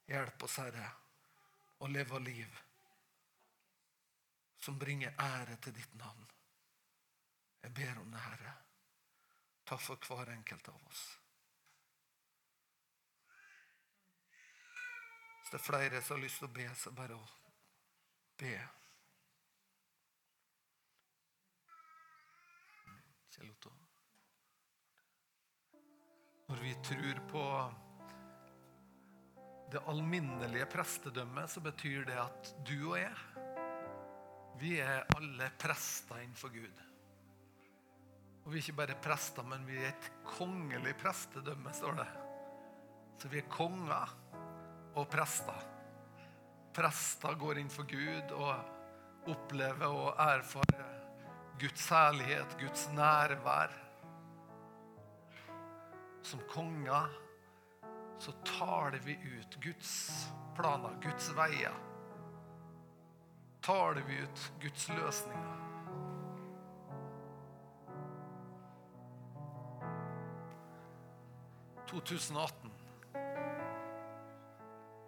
Hjelp 0.06 0.42
oss, 0.46 0.58
Herre, 0.62 0.90
å 1.82 1.88
leve 1.90 2.20
liv 2.22 2.58
som 4.62 4.78
bringer 4.78 5.14
ære 5.18 5.56
til 5.62 5.74
ditt 5.74 5.94
navn. 5.98 6.26
Jeg 7.62 7.74
ber 7.74 7.98
om 7.98 8.10
det, 8.12 8.20
Herre. 8.22 8.52
Takk 9.66 9.82
for 9.82 10.06
hver 10.06 10.30
enkelt 10.32 10.70
av 10.70 10.86
oss. 10.90 11.02
Hvis 15.40 15.50
det 15.50 15.58
er 15.58 15.66
flere 15.66 16.02
som 16.02 16.16
har 16.16 16.24
lyst 16.26 16.42
til 16.42 16.48
å 16.48 16.54
be, 16.60 16.68
så 16.76 16.94
bare 16.94 17.18
å 17.18 17.26
be. 18.38 18.54
Kjell 23.34 23.52
Otto. 23.54 23.77
Når 26.48 26.62
vi 26.64 26.74
tror 26.84 27.22
på 27.28 27.44
det 29.72 29.82
alminnelige 29.90 30.66
prestedømmet, 30.72 31.50
så 31.52 31.60
betyr 31.60 32.06
det 32.08 32.16
at 32.22 32.54
du 32.64 32.78
og 32.92 32.96
jeg 33.02 33.16
vi 34.58 34.78
er 34.82 35.06
alle 35.14 35.50
prester 35.58 36.18
innenfor 36.22 36.50
Gud. 36.50 36.80
Og 38.44 38.50
vi 38.50 38.58
er 38.58 38.64
ikke 38.64 38.78
bare 38.80 38.96
prester, 39.02 39.46
men 39.46 39.66
vi 39.68 39.76
er 39.78 39.92
et 39.92 40.08
kongelig 40.26 40.94
prestedømme, 40.98 41.74
står 41.76 41.98
det. 42.00 42.08
Så 43.22 43.30
vi 43.30 43.42
er 43.42 43.50
konger 43.52 44.14
og 44.98 45.06
prester. 45.12 45.66
Prester 46.74 47.38
går 47.38 47.60
inn 47.62 47.70
for 47.70 47.86
Gud 47.90 48.34
og, 48.38 48.74
opplever 49.28 49.92
og 49.92 50.22
erfarer 50.22 50.94
Guds 51.60 51.88
herlighet, 51.92 52.54
Guds 52.60 52.86
nærvær. 52.96 53.74
Som 56.28 56.40
konger 56.48 57.08
så 58.18 58.32
taler 58.32 58.98
vi 59.04 59.12
ut 59.12 59.54
Guds 59.62 60.28
planer, 60.56 60.98
Guds 61.02 61.30
veier. 61.36 61.72
Taler 63.60 64.02
vi 64.06 64.18
ut 64.18 64.52
Guds 64.60 64.88
løsninger. 64.88 65.54
«2018. 71.86 72.72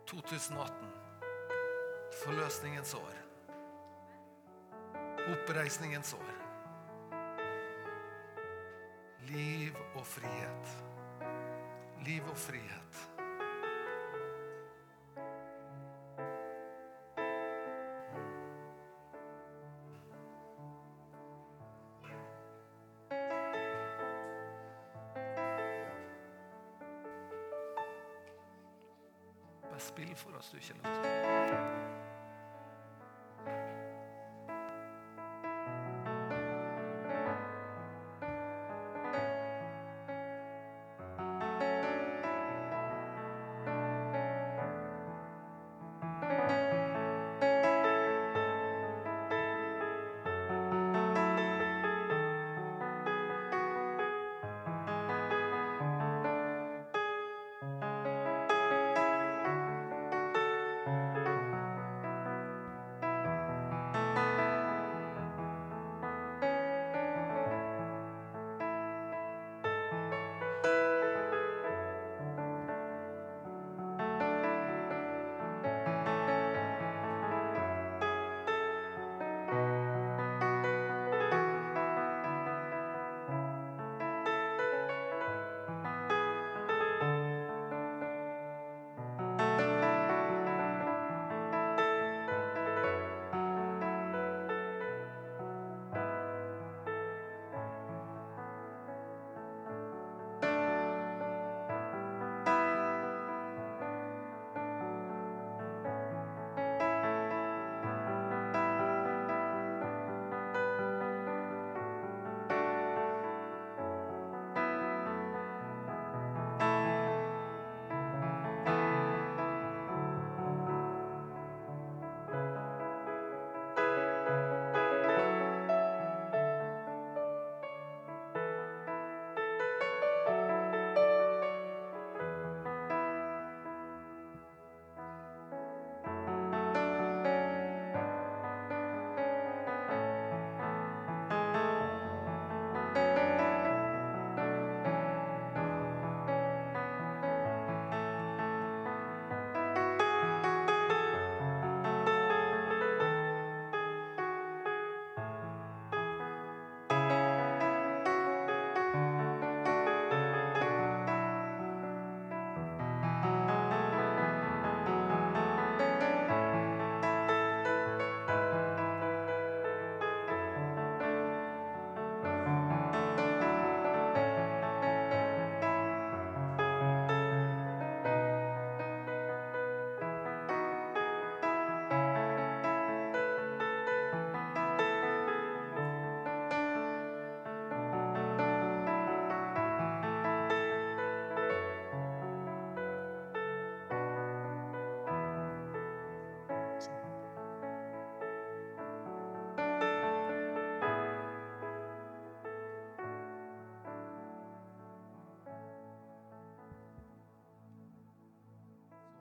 2018. 0.07 0.93
Forløsningens 2.25 2.95
år. 2.95 3.17
Oppreisningens 5.35 6.15
år. 6.15 6.33
Liv 9.29 9.77
og 9.95 10.07
frihet. 10.07 10.90
Liv 12.07 12.23
og 12.31 12.37
frihet. 12.37 13.10